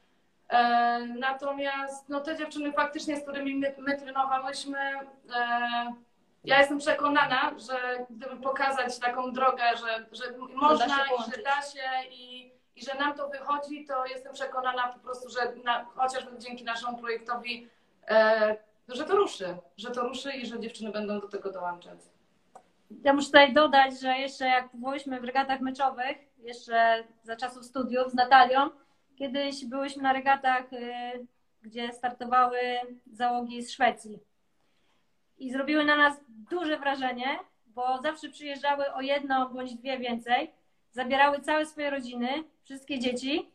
E, 0.53 0.99
natomiast 1.05 2.09
no, 2.09 2.19
te 2.19 2.37
dziewczyny 2.37 2.73
faktycznie, 2.73 3.17
z 3.17 3.23
którymi 3.23 3.55
my, 3.55 3.75
my 3.77 3.97
trenowałyśmy, 3.97 4.79
e, 5.35 5.93
ja 6.43 6.59
jestem 6.59 6.77
przekonana, 6.77 7.51
że 7.67 8.05
gdyby 8.09 8.35
pokazać 8.35 8.99
taką 8.99 9.31
drogę, 9.31 9.63
że, 9.77 10.05
że 10.11 10.37
można 10.55 10.85
i 11.05 11.31
że 11.31 11.43
da 11.43 11.61
się 11.61 12.09
i, 12.11 12.51
i 12.75 12.83
że 12.85 12.97
nam 12.99 13.13
to 13.13 13.29
wychodzi, 13.29 13.85
to 13.85 14.05
jestem 14.05 14.33
przekonana 14.33 14.87
po 14.87 14.99
prostu, 14.99 15.29
że 15.29 15.53
na, 15.63 15.85
chociażby 15.85 16.37
dzięki 16.37 16.63
naszemu 16.63 16.97
projektowi, 16.97 17.69
e, 18.07 18.57
że 18.87 19.03
to 19.03 19.15
ruszy, 19.15 19.57
że 19.77 19.91
to 19.91 20.01
ruszy 20.01 20.31
i 20.31 20.45
że 20.45 20.59
dziewczyny 20.59 20.91
będą 20.91 21.19
do 21.19 21.27
tego 21.27 21.51
dołączać. 21.51 21.99
Ja 23.03 23.13
muszę 23.13 23.27
tutaj 23.27 23.53
dodać, 23.53 23.99
że 24.01 24.17
jeszcze 24.17 24.45
jak 24.45 24.69
byłyśmy 24.73 25.21
w 25.21 25.23
regatach 25.23 25.59
meczowych, 25.59 26.17
jeszcze 26.37 27.03
za 27.23 27.35
czasów 27.35 27.65
studiów 27.65 28.11
z 28.11 28.13
Natalią, 28.13 28.69
kiedyś 29.23 29.65
byłyśmy 29.65 30.03
na 30.03 30.13
regatach, 30.13 30.73
y, 30.73 31.27
gdzie 31.61 31.93
startowały 31.93 32.59
załogi 33.11 33.61
z 33.63 33.71
Szwecji. 33.71 34.19
I 35.37 35.51
zrobiły 35.51 35.85
na 35.85 35.95
nas 35.95 36.21
duże 36.27 36.77
wrażenie, 36.79 37.39
bo 37.65 38.01
zawsze 38.01 38.29
przyjeżdżały 38.29 38.93
o 38.93 39.01
jedno 39.01 39.49
bądź 39.49 39.75
dwie 39.75 39.97
więcej, 39.97 40.51
zabierały 40.91 41.41
całe 41.41 41.65
swoje 41.65 41.89
rodziny, 41.89 42.27
wszystkie 42.63 42.99
dzieci. 42.99 43.51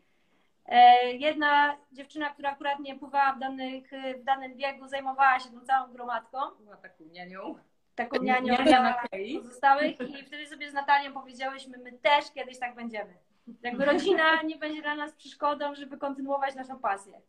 E, 0.67 1.13
Jedna 1.13 1.77
dziewczyna, 1.93 2.31
która 2.31 2.51
akurat 2.51 2.79
nie 2.81 2.99
pływała 2.99 3.33
w, 3.33 3.39
danych, 3.39 3.91
w 4.21 4.25
danym 4.25 4.55
biegu, 4.57 4.89
zajmowała 4.89 5.41
się 5.41 5.51
tą 5.51 5.61
całą 5.61 5.93
gromadką 5.93 6.39
Była 6.61 6.77
taką 6.77 7.05
nianią. 7.05 7.55
taką 7.95 8.23
nianią 8.23 8.57
dla 8.65 9.03
pozostałych 9.39 10.01
i 10.01 10.25
wtedy 10.27 10.47
sobie 10.47 10.71
z 10.71 10.75
Natalią 10.75 11.13
powiedziałyśmy, 11.13 11.79
my 11.79 11.93
też 11.93 12.33
kiedyś 12.35 12.59
tak 12.59 12.75
będziemy. 12.75 13.15
Jakby 13.63 13.85
rodzina 13.85 14.43
nie 14.43 14.57
będzie 14.57 14.83
dla 14.83 14.95
nas 14.95 15.13
przeszkodą, 15.13 15.75
żeby 15.75 15.99
kontynuować 15.99 16.55
naszą 16.55 16.79
pasję. 16.79 17.21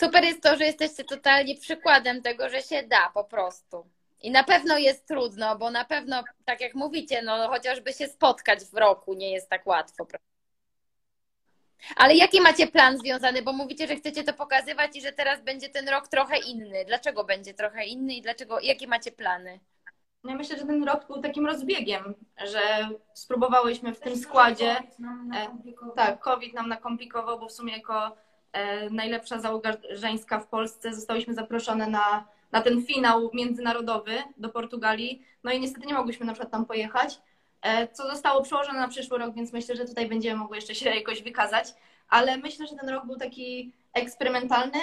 Super 0.00 0.24
jest 0.24 0.42
to, 0.42 0.56
że 0.56 0.64
jesteście 0.64 1.04
totalnie 1.04 1.56
przykładem 1.56 2.22
tego, 2.22 2.48
że 2.48 2.62
się 2.62 2.82
da 2.82 3.10
po 3.14 3.24
prostu. 3.24 3.86
I 4.22 4.30
na 4.30 4.44
pewno 4.44 4.78
jest 4.78 5.08
trudno, 5.08 5.58
bo 5.58 5.70
na 5.70 5.84
pewno, 5.84 6.24
tak 6.44 6.60
jak 6.60 6.74
mówicie, 6.74 7.22
no 7.22 7.48
chociażby 7.48 7.92
się 7.92 8.08
spotkać 8.08 8.64
w 8.64 8.74
roku 8.74 9.14
nie 9.14 9.32
jest 9.32 9.50
tak 9.50 9.66
łatwo. 9.66 10.06
Ale 11.96 12.16
jaki 12.16 12.40
macie 12.40 12.66
plan 12.66 12.98
związany? 12.98 13.42
Bo 13.42 13.52
mówicie, 13.52 13.86
że 13.86 13.96
chcecie 13.96 14.24
to 14.24 14.32
pokazywać 14.32 14.96
i 14.96 15.00
że 15.00 15.12
teraz 15.12 15.42
będzie 15.42 15.68
ten 15.68 15.88
rok 15.88 16.08
trochę 16.08 16.38
inny. 16.38 16.84
Dlaczego 16.84 17.24
będzie 17.24 17.54
trochę 17.54 17.84
inny 17.84 18.14
i 18.14 18.22
dlaczego, 18.22 18.60
jakie 18.60 18.86
macie 18.86 19.12
plany? 19.12 19.60
No 20.24 20.30
ja 20.30 20.36
myślę, 20.36 20.58
że 20.58 20.66
ten 20.66 20.84
rok 20.84 21.06
był 21.06 21.22
takim 21.22 21.46
rozbiegiem, 21.46 22.14
że 22.52 22.88
spróbowałyśmy 23.14 23.94
w 23.94 24.00
tym 24.00 24.16
składzie. 24.16 24.76
E, 25.34 25.48
Tak, 25.96 26.20
COVID 26.20 26.54
nam 26.54 26.68
nakomplikował, 26.68 27.38
bo 27.40 27.48
w 27.48 27.52
sumie 27.52 27.72
jako 27.72 28.16
e, 28.52 28.90
najlepsza 28.90 29.38
załoga 29.40 29.72
żeńska 29.90 30.40
w 30.40 30.46
Polsce 30.46 30.94
zostałyśmy 30.94 31.34
zaproszone 31.34 31.86
na, 31.86 32.24
na 32.52 32.60
ten 32.62 32.84
finał 32.86 33.30
międzynarodowy 33.34 34.22
do 34.36 34.48
Portugalii. 34.48 35.22
No 35.44 35.52
i 35.52 35.60
niestety 35.60 35.86
nie 35.86 35.94
mogłyśmy 35.94 36.26
na 36.26 36.32
przykład 36.32 36.52
tam 36.52 36.66
pojechać, 36.66 37.20
e, 37.62 37.88
co 37.88 38.10
zostało 38.10 38.42
przełożone 38.42 38.78
na 38.78 38.88
przyszły 38.88 39.18
rok, 39.18 39.34
więc 39.34 39.52
myślę, 39.52 39.76
że 39.76 39.84
tutaj 39.84 40.08
będziemy 40.08 40.36
mogły 40.36 40.56
jeszcze 40.56 40.74
się 40.74 40.90
jakoś 40.90 41.22
wykazać. 41.22 41.74
Ale 42.08 42.36
myślę, 42.38 42.66
że 42.66 42.76
ten 42.76 42.88
rok 42.88 43.06
był 43.06 43.16
taki 43.16 43.72
eksperymentalny, 43.94 44.78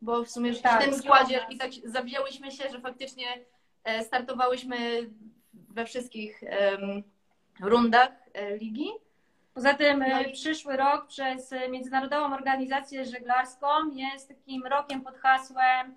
bo 0.00 0.24
w 0.24 0.30
sumie 0.30 0.54
Tak, 0.54 0.82
w 0.82 0.84
tym 0.84 0.94
składzie 0.94 1.46
i 1.50 1.58
tak 1.58 1.70
zawzięłyśmy 1.84 2.50
się, 2.50 2.70
że 2.70 2.80
faktycznie 2.80 3.26
startowałyśmy 4.02 4.76
we 5.54 5.84
wszystkich 5.84 6.40
rundach 7.60 8.10
e, 8.34 8.56
ligi. 8.56 8.90
Poza 9.54 9.74
tym 9.74 10.02
e, 10.02 10.08
No 10.08 10.20
i- 10.22 10.32
przyszły 10.32 10.76
rok 10.76 11.06
przez 11.06 11.52
e, 11.52 11.68
Międzynarodową 11.68 12.34
Organizację 12.34 13.04
Żeglarską 13.04 13.66
jest 13.92 14.28
takim 14.28 14.66
rokiem 14.66 15.00
pod 15.00 15.16
hasłem 15.18 15.94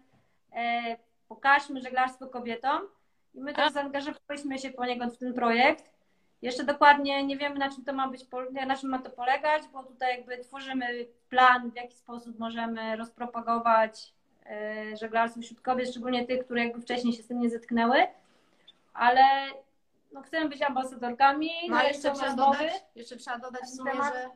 e, 0.55 0.97
Pokażmy 1.27 1.81
żeglarstwo 1.81 2.27
kobietom. 2.27 2.81
I 3.33 3.41
my 3.41 3.53
też 3.53 3.71
zaangażowałyśmy 3.71 4.59
się 4.59 4.69
poniekąd 4.69 5.13
w 5.13 5.17
ten 5.17 5.33
projekt. 5.33 5.91
Jeszcze 6.41 6.63
dokładnie 6.63 7.23
nie 7.23 7.37
wiemy, 7.37 7.55
na 7.59 7.69
czym 7.69 7.85
to 7.85 7.93
ma 7.93 8.07
być, 8.07 8.25
na 8.67 8.77
czym 8.77 8.89
ma 8.89 8.99
to 8.99 9.09
polegać, 9.09 9.63
bo 9.73 9.83
tutaj 9.83 10.17
jakby 10.17 10.37
tworzymy 10.37 11.05
plan, 11.29 11.71
w 11.71 11.75
jaki 11.75 11.95
sposób 11.95 12.39
możemy 12.39 12.95
rozpropagować 12.95 13.99
e, 14.03 14.11
żeglarstwo 14.99 15.41
wśród 15.41 15.61
kobiet, 15.61 15.89
szczególnie 15.89 16.27
tych, 16.27 16.45
które 16.45 16.63
jakby 16.63 16.81
wcześniej 16.81 17.13
się 17.13 17.23
z 17.23 17.27
tym 17.27 17.39
nie 17.39 17.49
zetknęły. 17.49 17.97
Ale 18.93 19.21
no, 20.11 20.21
chcemy 20.21 20.49
być 20.49 20.61
ambasadorkami. 20.61 21.49
No 21.69 21.77
ale 21.77 21.87
jeszcze 21.87 22.11
trzeba, 22.11 22.35
dodać, 22.35 22.73
jeszcze 22.95 23.17
trzeba 23.17 23.37
dodać 23.39 23.61
w 23.63 23.75
sumie, 23.75 23.91
temat. 23.91 24.13
że 24.13 24.29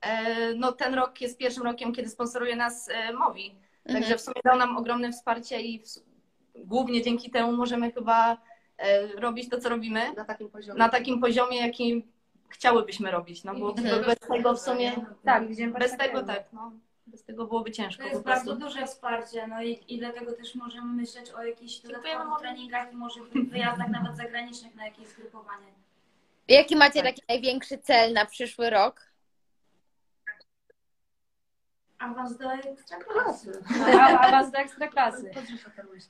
e, 0.00 0.54
no, 0.54 0.72
ten 0.72 0.94
rok 0.94 1.20
jest 1.20 1.38
pierwszym 1.38 1.62
rokiem, 1.62 1.92
kiedy 1.92 2.08
sponsoruje 2.08 2.56
nas 2.56 2.88
e, 2.88 3.12
Mowi. 3.12 3.54
Także 3.92 4.16
w 4.16 4.20
sumie 4.20 4.40
dał 4.44 4.58
nam 4.58 4.76
ogromne 4.76 5.12
wsparcie 5.12 5.60
i 5.62 5.82
głównie 6.54 7.02
dzięki 7.02 7.30
temu 7.30 7.52
możemy 7.52 7.92
chyba 7.92 8.36
e, 8.78 9.06
robić 9.06 9.48
to, 9.48 9.58
co 9.60 9.68
robimy 9.68 10.12
Na 10.14 10.24
takim 10.24 10.50
poziomie. 10.50 10.78
na 10.78 10.88
takim 10.88 11.20
poziomie, 11.20 11.58
jakim 11.66 12.02
chciałybyśmy 12.48 13.10
robić. 13.10 13.44
No 13.44 13.54
bo 13.54 13.70
Mhm. 13.70 14.04
bez 14.04 14.18
tego 14.18 14.54
w 14.54 14.60
sumie, 14.60 14.92
Tak, 15.24 15.48
widzimy 15.48 15.72
bez 15.78 15.96
tego 15.96 16.22
tak, 16.22 16.44
no. 16.52 16.72
Bez 17.06 17.24
tego 17.24 17.46
byłoby 17.46 17.70
ciężko 17.70 18.02
To 18.02 18.08
po 18.08 18.14
jest 18.14 18.24
prostu. 18.24 18.46
bardzo 18.46 18.66
duże 18.66 18.86
wsparcie, 18.86 19.46
no 19.46 19.62
i, 19.62 19.84
i 19.88 19.98
dlatego 19.98 20.32
też 20.32 20.54
możemy 20.54 20.92
myśleć 20.92 21.30
o 21.30 21.42
jakichś 21.44 21.78
dodatkowych 21.78 22.38
treningach 22.40 22.92
i 22.92 22.96
może 22.96 23.20
wyjazdach 23.50 23.88
nawet 23.88 24.16
zagranicznych 24.16 24.74
na 24.74 24.84
jakieś 24.84 25.08
zgrupowanie. 25.08 25.66
Jaki 26.48 26.76
macie 26.76 27.02
Tak. 27.02 27.04
taki 27.04 27.22
największy 27.28 27.78
cel 27.78 28.12
na 28.12 28.26
przyszły 28.26 28.70
rok? 28.70 29.00
Awans 31.98 32.36
do 32.36 32.52
ekstraklasy. 32.52 33.62
A- 34.00 34.18
Awans 34.18 34.50
do 34.52 34.58
ekstraklasy. 34.58 35.30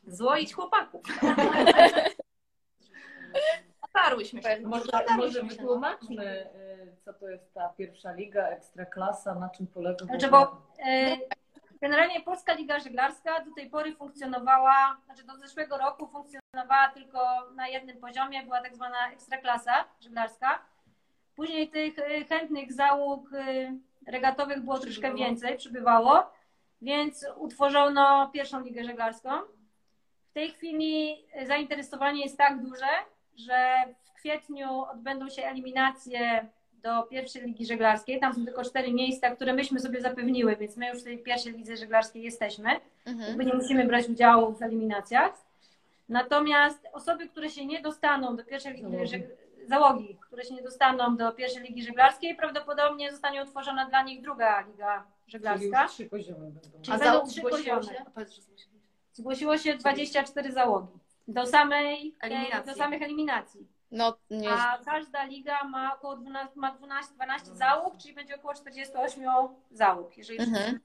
Złoić 0.07 0.55
chłopaków. 0.55 1.03
Otarłyśmy 3.95 4.43
się. 4.43 4.61
Może, 4.61 4.91
może 5.17 5.43
wytłumaczmy, 5.43 6.47
y, 6.55 6.97
co 7.05 7.13
to 7.13 7.29
jest 7.29 7.55
ta 7.55 7.69
pierwsza 7.69 8.13
liga, 8.13 8.49
ekstraklasa, 8.49 9.35
na 9.35 9.49
czym 9.49 9.67
polega. 9.67 10.05
Znaczy, 10.05 10.29
bo 10.29 10.63
e, 10.87 11.17
generalnie 11.81 12.21
Polska 12.21 12.55
Liga 12.55 12.81
Żeglarska 12.81 13.45
do 13.45 13.55
tej 13.55 13.71
pory 13.71 13.95
funkcjonowała, 13.95 14.97
znaczy 15.05 15.25
do 15.25 15.37
zeszłego 15.37 15.79
roku 15.79 16.07
funkcjonowała 16.07 16.89
tylko 16.95 17.21
na 17.55 17.69
jednym 17.69 17.97
poziomie, 18.01 18.43
była 18.43 18.63
tak 18.63 18.75
zwana 18.75 19.13
ekstraklasa 19.13 19.85
żeglarska. 20.01 20.63
Później 21.37 21.71
tych 21.71 21.99
e, 21.99 22.25
chętnych 22.25 22.73
załóg 22.73 23.31
regatowych 24.07 24.61
było 24.61 24.79
troszkę 24.79 25.15
więcej, 25.15 25.57
przybywało, 25.57 26.33
więc 26.83 27.27
utworzono 27.37 28.31
pierwszą 28.33 28.61
ligę 28.61 28.85
żeglarską. 28.85 29.31
W 30.31 30.33
tej 30.35 30.51
chwili 30.51 31.25
zainteresowanie 31.47 32.23
jest 32.23 32.39
tak 32.39 32.63
duże, 32.63 32.87
że 33.37 33.75
w 34.05 34.13
kwietniu 34.13 34.81
odbędą 34.93 35.29
się 35.29 35.43
eliminacje 35.45 36.49
do 36.83 37.03
pierwszej 37.03 37.43
ligi 37.43 37.67
żeglarskiej. 37.67 38.21
Tam 38.21 38.35
są 38.35 38.45
tylko 38.45 38.65
cztery 38.65 38.93
miejsca, 38.93 39.31
które 39.31 39.53
myśmy 39.53 39.81
sobie 39.81 40.01
zapewniły, 40.01 40.57
więc 40.57 40.77
my 40.77 40.89
już 40.89 41.01
w 41.01 41.05
tej 41.05 41.19
pierwszej 41.19 41.53
lidze 41.53 41.77
żeglarskiej 41.77 42.23
jesteśmy. 42.23 42.69
Mhm. 43.07 43.29
Jakby 43.29 43.45
nie 43.45 43.55
musimy 43.55 43.85
brać 43.87 44.09
udziału 44.09 44.53
w 44.53 44.63
eliminacjach. 44.63 45.33
Natomiast 46.09 46.89
osoby, 46.93 47.29
które 47.29 47.51
się 47.51 47.67
nie 47.67 47.83
dostaną 47.83 48.37
do 48.37 48.45
pierwszej 48.45 48.73
ligi 48.73 48.83
Załogi. 48.91 49.07
żeg- 49.11 49.69
załogi, 49.69 50.19
które 50.21 50.45
się 50.45 50.55
nie 50.55 50.63
dostaną 50.63 51.17
do 51.17 51.33
pierwszej 51.33 51.63
ligi 51.63 51.83
żeglarskiej, 51.83 52.35
prawdopodobnie 52.37 53.11
zostanie 53.11 53.43
utworzona 53.43 53.87
dla 53.89 54.03
nich 54.03 54.23
druga 54.23 54.61
liga 54.61 55.07
Czyli 55.27 55.33
żeglarska. 55.33 55.83
już 55.83 55.93
trzy 55.93 56.07
poziomy 56.07 56.39
będą. 56.51 56.61
Czyli 56.83 56.97
A 56.97 56.99
będą 56.99 57.27
trzy 57.27 57.43
poziomy. 57.43 57.83
się. 57.83 58.05
Zgłosiło 59.13 59.59
się 59.59 59.75
24 59.77 60.53
załogi 60.53 60.99
do 61.33 61.47
samej 61.47 62.15
Eliminacji. 62.21 62.73
do 62.73 62.75
samych 62.79 63.03
eliminacji. 63.03 63.67
No, 63.91 64.17
nie, 64.31 64.51
A 64.51 64.79
każda 64.85 65.25
liga 65.25 65.65
ma 65.65 65.95
około 65.95 66.17
12, 66.17 66.53
ma 66.61 66.73
12, 66.73 67.15
12 67.15 67.57
załóg, 67.57 67.97
czyli 67.97 68.15
będzie 68.15 68.35
około 68.37 68.55
48 68.55 69.25
załóg. 69.71 70.17
Jeżeli 70.17 70.41
Mhm. 70.41 70.81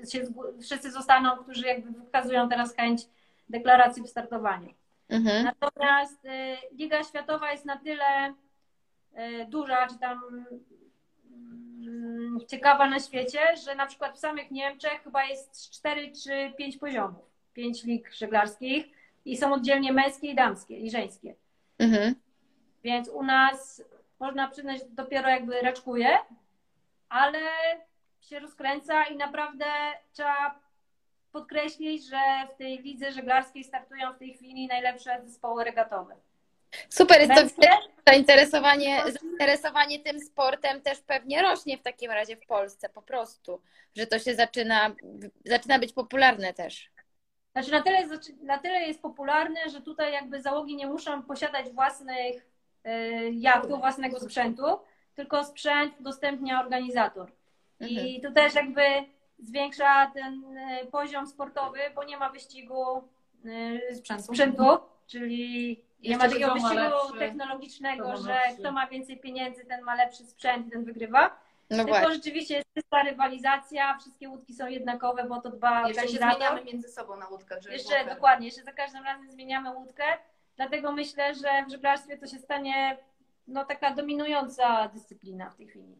wszyscy, 0.00 0.18
się, 0.18 0.26
wszyscy 0.62 0.90
zostaną, 0.90 1.36
którzy 1.36 1.66
jakby 1.66 2.00
wykazują 2.00 2.48
teraz 2.48 2.74
chęć 2.76 3.02
deklaracji 3.48 4.02
w 4.02 4.08
startowaniu. 4.08 4.74
mhm. 5.08 5.44
Natomiast 5.60 6.24
y, 6.24 6.56
Liga 6.72 7.04
Światowa 7.04 7.52
jest 7.52 7.64
na 7.64 7.76
tyle 7.76 8.28
y, 9.18 9.46
duża, 9.48 9.86
czy 9.86 9.98
tam 9.98 10.46
mm, 11.30 12.38
ciekawa 12.48 12.88
na 12.90 13.00
świecie, 13.00 13.40
że 13.64 13.74
na 13.74 13.86
przykład 13.86 14.16
w 14.16 14.18
samych 14.20 14.50
Niemczech 14.50 15.02
chyba 15.04 15.24
jest 15.24 15.70
4 15.70 16.12
czy 16.24 16.52
5 16.58 16.76
poziomów, 16.76 17.24
5 17.54 17.84
lig 17.84 18.14
żeglarskich 18.14 18.86
i 19.26 19.36
są 19.36 19.54
oddzielnie 19.54 19.92
męskie 19.92 20.26
i 20.26 20.34
damskie 20.34 20.76
i 20.76 20.90
żeńskie. 20.90 21.34
Mhm. 21.78 22.14
Więc 22.84 23.08
u 23.08 23.22
nas 23.22 23.82
można 24.20 24.48
przyznać, 24.48 24.78
że 24.78 24.84
dopiero 24.88 25.28
jakby 25.28 25.60
raczkuje, 25.60 26.18
ale 27.08 27.40
się 28.20 28.38
rozkręca 28.38 29.04
i 29.04 29.16
naprawdę 29.16 29.64
trzeba 30.12 30.60
podkreślić, 31.32 32.06
że 32.06 32.18
w 32.54 32.58
tej 32.58 32.78
lidze 32.78 33.12
żeglarskiej 33.12 33.64
startują 33.64 34.12
w 34.12 34.18
tej 34.18 34.34
chwili 34.34 34.66
najlepsze 34.66 35.20
zespoły 35.24 35.64
regatowe. 35.64 36.16
Super, 36.88 37.20
jest 37.20 37.34
to 37.34 37.40
Męskie, 37.40 37.68
zainteresowanie, 38.08 39.02
zainteresowanie 39.22 39.98
tym 39.98 40.20
sportem 40.20 40.80
też 40.80 40.98
pewnie 41.00 41.42
rośnie 41.42 41.78
w 41.78 41.82
takim 41.82 42.10
razie 42.10 42.36
w 42.36 42.46
Polsce 42.46 42.88
po 42.88 43.02
prostu, 43.02 43.60
że 43.96 44.06
to 44.06 44.18
się 44.18 44.34
zaczyna, 44.34 44.94
zaczyna 45.44 45.78
być 45.78 45.92
popularne 45.92 46.54
też. 46.54 46.90
Znaczy 47.56 47.72
na 47.72 47.82
tyle, 47.82 47.98
na 48.42 48.58
tyle 48.58 48.80
jest 48.80 49.02
popularne, 49.02 49.60
że 49.70 49.80
tutaj 49.80 50.12
jakby 50.12 50.42
załogi 50.42 50.76
nie 50.76 50.86
muszą 50.86 51.22
posiadać 51.22 51.70
własnych 51.70 52.46
y, 52.86 53.30
jachtów, 53.32 53.80
własnego 53.80 54.20
sprzętu, 54.20 54.64
tylko 55.14 55.44
sprzęt 55.44 56.00
udostępnia 56.00 56.60
organizator. 56.60 57.32
I 57.80 58.20
tu 58.20 58.32
też 58.32 58.54
jakby 58.54 58.82
zwiększa 59.38 60.10
ten 60.14 60.58
y, 60.58 60.86
poziom 60.86 61.26
sportowy, 61.26 61.78
bo 61.94 62.04
nie 62.04 62.18
ma 62.18 62.30
wyścigu 62.30 63.02
y, 63.44 63.94
Sprzętu. 63.94 64.22
sprzętu, 64.22 64.78
czyli 65.06 65.68
nie 66.00 66.10
Jeszcze 66.10 66.26
ma 66.26 66.32
takiego 66.32 66.54
wyścigu 66.54 66.74
lepszy, 66.74 67.18
technologicznego, 67.18 68.16
że 68.16 68.38
kto 68.58 68.72
ma 68.72 68.86
więcej 68.86 69.16
pieniędzy, 69.20 69.64
ten 69.64 69.82
ma 69.82 69.94
lepszy 69.94 70.24
sprzęt 70.24 70.66
i 70.66 70.70
ten 70.70 70.84
wygrywa. 70.84 71.45
No 71.70 71.76
Tylko 71.76 71.90
właśnie. 71.90 72.14
rzeczywiście 72.14 72.54
jest 72.54 72.66
czysta 72.74 73.02
rywalizacja, 73.02 73.98
wszystkie 73.98 74.28
łódki 74.28 74.54
są 74.54 74.66
jednakowe, 74.66 75.24
bo 75.24 75.40
to 75.40 75.50
dba 75.50 75.88
Jeszcze 75.88 76.08
się 76.08 76.18
zmieniamy 76.18 76.64
między 76.64 76.88
sobą 76.88 77.16
na 77.16 77.28
łódkach, 77.28 77.62
żeby 77.62 77.74
Jeszcze 77.74 78.04
dokładnie, 78.04 78.46
jeszcze 78.46 78.62
za 78.62 78.72
każdym 78.72 79.04
razem 79.04 79.30
zmieniamy 79.30 79.74
łódkę, 79.74 80.04
dlatego 80.56 80.92
myślę, 80.92 81.34
że 81.34 81.64
w 81.66 81.70
żeglarstwie 81.70 82.18
to 82.18 82.26
się 82.26 82.38
stanie 82.38 82.96
no, 83.46 83.64
taka 83.64 83.94
dominująca 83.94 84.88
dyscyplina 84.88 85.50
w 85.50 85.56
tej 85.56 85.66
chwili. 85.66 85.96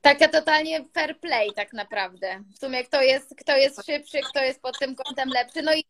Taka 0.00 0.28
totalnie 0.28 0.84
fair 0.94 1.20
play 1.20 1.52
tak 1.56 1.72
naprawdę. 1.72 2.42
W 2.54 2.58
sumie 2.58 2.84
kto 2.84 3.02
jest, 3.02 3.34
kto 3.40 3.56
jest 3.56 3.86
szybszy, 3.86 4.18
kto 4.30 4.44
jest 4.44 4.62
pod 4.62 4.78
tym 4.78 4.94
kątem 4.94 5.28
lepszy. 5.28 5.62
No 5.62 5.74
i 5.74 5.84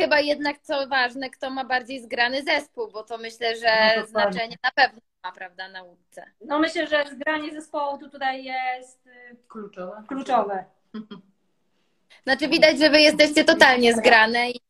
chyba 0.00 0.20
jednak 0.20 0.58
co 0.62 0.86
ważne, 0.88 1.30
kto 1.30 1.50
ma 1.50 1.64
bardziej 1.64 2.02
zgrany 2.02 2.42
zespół, 2.42 2.88
bo 2.90 3.02
to 3.02 3.18
myślę, 3.18 3.56
że 3.56 3.66
No 3.96 4.02
dokładnie. 4.02 4.06
znaczenie 4.32 4.56
na 4.62 4.70
pewno 4.70 5.00
ma, 5.24 5.32
prawda, 5.32 5.68
na 5.68 5.82
łódce. 5.82 6.24
No 6.40 6.58
myślę, 6.58 6.86
że 6.86 7.04
zgranie 7.10 7.52
zespołu 7.52 7.98
tu 7.98 8.10
tutaj 8.10 8.44
jest 8.44 9.06
y, 9.06 9.36
Kluczowe. 9.48 10.02
kluczowe. 10.08 10.64
Znaczy 12.24 12.48
widać, 12.48 12.78
że 12.78 12.90
wy 12.90 13.00
jesteście 13.00 13.44
totalnie 13.44 13.94
zgrane 13.94 14.50
i 14.50 14.60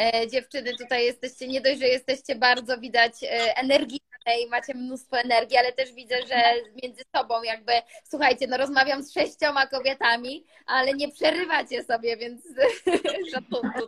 e, 0.00 0.28
dziewczyny 0.28 0.72
tutaj 0.78 1.04
jesteście, 1.04 1.48
nie 1.48 1.60
dość, 1.60 1.78
że 1.78 1.86
jesteście 1.88 2.34
bardzo 2.36 2.78
widać 2.78 3.12
e, 3.24 3.56
energiczne 3.56 4.13
i 4.32 4.48
macie 4.48 4.74
mnóstwo 4.74 5.18
energii, 5.18 5.56
ale 5.56 5.72
też 5.72 5.92
widzę, 5.92 6.14
że 6.26 6.36
między 6.82 7.02
sobą 7.16 7.42
jakby, 7.42 7.72
słuchajcie, 8.04 8.46
no 8.46 8.56
rozmawiam 8.56 9.02
z 9.02 9.12
sześcioma 9.12 9.66
kobietami, 9.66 10.44
ale 10.66 10.94
nie 10.94 11.08
przerywacie 11.12 11.84
sobie, 11.84 12.16
więc 12.16 12.42
szacunku. 13.34 13.80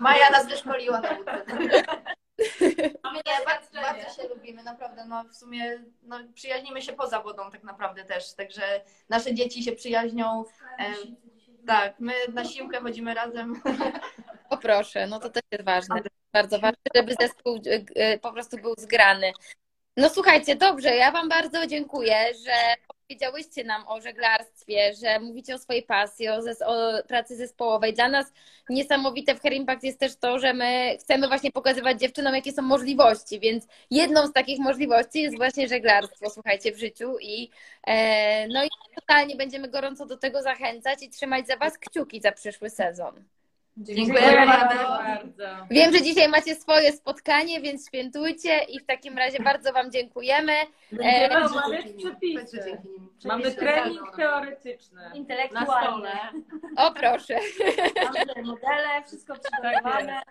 Maja 0.00 0.30
nas 0.30 0.48
wyszkoliła 0.48 1.00
na 1.00 1.10
łódkę. 1.10 1.42
Nie, 3.14 3.44
bardzo, 3.46 3.80
bardzo 3.82 4.22
się 4.22 4.28
lubimy, 4.28 4.62
naprawdę. 4.62 5.04
No, 5.04 5.24
w 5.24 5.36
sumie 5.36 5.84
no, 6.02 6.18
przyjaźnimy 6.34 6.82
się 6.82 6.92
poza 6.92 7.20
wodą 7.20 7.50
tak 7.50 7.62
naprawdę 7.62 8.04
też, 8.04 8.34
także 8.34 8.62
nasze 9.08 9.34
dzieci 9.34 9.62
się 9.62 9.72
przyjaźnią. 9.72 10.44
Em, 10.78 11.16
tak, 11.66 12.00
my 12.00 12.12
na 12.32 12.44
siłkę 12.44 12.80
chodzimy 12.80 13.14
razem. 13.14 13.62
O 14.50 14.56
proszę, 14.56 15.06
no 15.06 15.20
to 15.20 15.30
też 15.30 15.42
jest 15.52 15.64
ważne. 15.64 16.02
Bardzo 16.36 16.58
ważne, 16.58 16.82
żeby 16.94 17.14
zespół 17.20 17.60
e, 17.94 18.18
po 18.18 18.32
prostu 18.32 18.56
był 18.58 18.74
zgrany. 18.78 19.32
No 19.96 20.08
słuchajcie, 20.10 20.56
dobrze, 20.56 20.96
ja 20.96 21.12
Wam 21.12 21.28
bardzo 21.28 21.66
dziękuję, 21.66 22.16
że 22.46 22.52
powiedziałyście 23.08 23.64
nam 23.64 23.88
o 23.88 24.00
żeglarstwie, 24.00 24.94
że 25.02 25.20
mówicie 25.20 25.54
o 25.54 25.58
swojej 25.58 25.82
pasji, 25.82 26.28
o, 26.28 26.42
zes- 26.42 26.62
o 26.66 27.02
pracy 27.08 27.36
zespołowej. 27.36 27.94
Dla 27.94 28.08
nas 28.08 28.32
niesamowite 28.68 29.34
w 29.34 29.40
Hair 29.40 29.52
Impact 29.52 29.84
jest 29.84 30.00
też 30.00 30.16
to, 30.16 30.38
że 30.38 30.54
my 30.54 30.96
chcemy 31.00 31.28
właśnie 31.28 31.52
pokazywać 31.52 32.00
dziewczynom, 32.00 32.34
jakie 32.34 32.52
są 32.52 32.62
możliwości, 32.62 33.40
więc 33.40 33.66
jedną 33.90 34.26
z 34.26 34.32
takich 34.32 34.58
możliwości 34.58 35.22
jest 35.22 35.36
właśnie 35.36 35.68
żeglarstwo, 35.68 36.30
słuchajcie, 36.30 36.72
w 36.72 36.78
życiu 36.78 37.18
i 37.20 37.50
e, 37.86 38.48
no 38.48 38.64
i 38.64 38.68
totalnie 38.94 39.36
będziemy 39.36 39.68
gorąco 39.68 40.06
do 40.06 40.16
tego 40.16 40.42
zachęcać 40.42 41.02
i 41.02 41.10
trzymać 41.10 41.46
za 41.46 41.56
Was 41.56 41.78
kciuki 41.78 42.20
za 42.20 42.32
przyszły 42.32 42.70
sezon. 42.70 43.24
Dziękujemy 43.76 44.46
bardzo. 44.46 44.76
bardzo. 44.84 45.66
Wiem, 45.70 45.92
że 45.92 46.02
dzisiaj 46.02 46.28
macie 46.28 46.54
swoje 46.54 46.92
spotkanie, 46.92 47.60
więc 47.60 47.86
świętujcie 47.88 48.58
i 48.68 48.80
w 48.80 48.86
takim 48.86 49.18
razie 49.18 49.42
bardzo 49.42 49.72
Wam 49.72 49.90
dziękujemy. 49.90 50.52
Będziemy 50.92 51.34
E, 51.34 51.44
omawiać 51.44 51.86
przepisy. 51.98 52.78
Mamy 53.24 53.52
trening 53.52 54.16
teoretyczny. 54.16 55.00
Stole. 55.64 56.12
O 56.76 56.90
proszę, 56.92 57.38
Mamy 58.04 58.42
modele, 58.42 59.02
wszystko 59.06 59.34
przygotowane. 59.34 60.22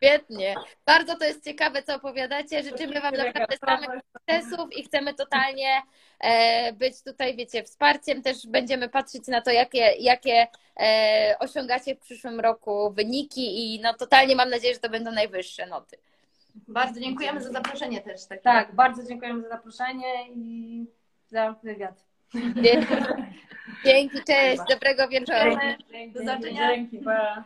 Świetnie. 0.00 0.54
Bardzo 0.86 1.16
to 1.16 1.24
jest 1.24 1.44
ciekawe, 1.44 1.82
co 1.82 1.94
opowiadacie. 1.94 2.62
Życzymy 2.62 3.00
Wam 3.00 3.14
naprawdę 3.14 3.56
samych 3.56 4.00
sukcesów 4.12 4.76
i 4.76 4.82
chcemy 4.82 5.14
totalnie 5.14 5.82
e, 6.20 6.72
być 6.72 7.02
tutaj, 7.02 7.36
wiecie, 7.36 7.62
wsparciem. 7.62 8.22
Też 8.22 8.46
będziemy 8.46 8.88
patrzeć 8.88 9.26
na 9.26 9.40
to, 9.40 9.50
jakie, 9.50 9.92
jakie 9.98 10.46
e, 10.80 11.36
osiągacie 11.38 11.94
w 11.94 11.98
przyszłym 11.98 12.40
roku 12.40 12.92
wyniki 12.92 13.74
i 13.74 13.80
no 13.80 13.94
totalnie 13.94 14.36
mam 14.36 14.50
nadzieję, 14.50 14.74
że 14.74 14.80
to 14.80 14.90
będą 14.90 15.12
najwyższe 15.12 15.66
noty. 15.66 15.96
Bardzo 16.68 17.00
dziękujemy 17.00 17.42
za 17.42 17.52
zaproszenie 17.52 18.00
też. 18.00 18.26
Takie. 18.26 18.42
Tak, 18.42 18.74
bardzo 18.74 19.04
dziękujemy 19.04 19.42
za 19.42 19.48
zaproszenie 19.48 20.28
i 20.34 20.84
za 21.28 21.54
wywiad. 21.62 22.04
Dzięki, 23.84 24.24
cześć, 24.26 24.62
dobrego 24.68 25.08
wieczoru. 25.08 25.56
Do 26.12 26.20
zobaczenia. 26.20 26.74
Dzięki, 26.74 26.98
pa. 26.98 27.44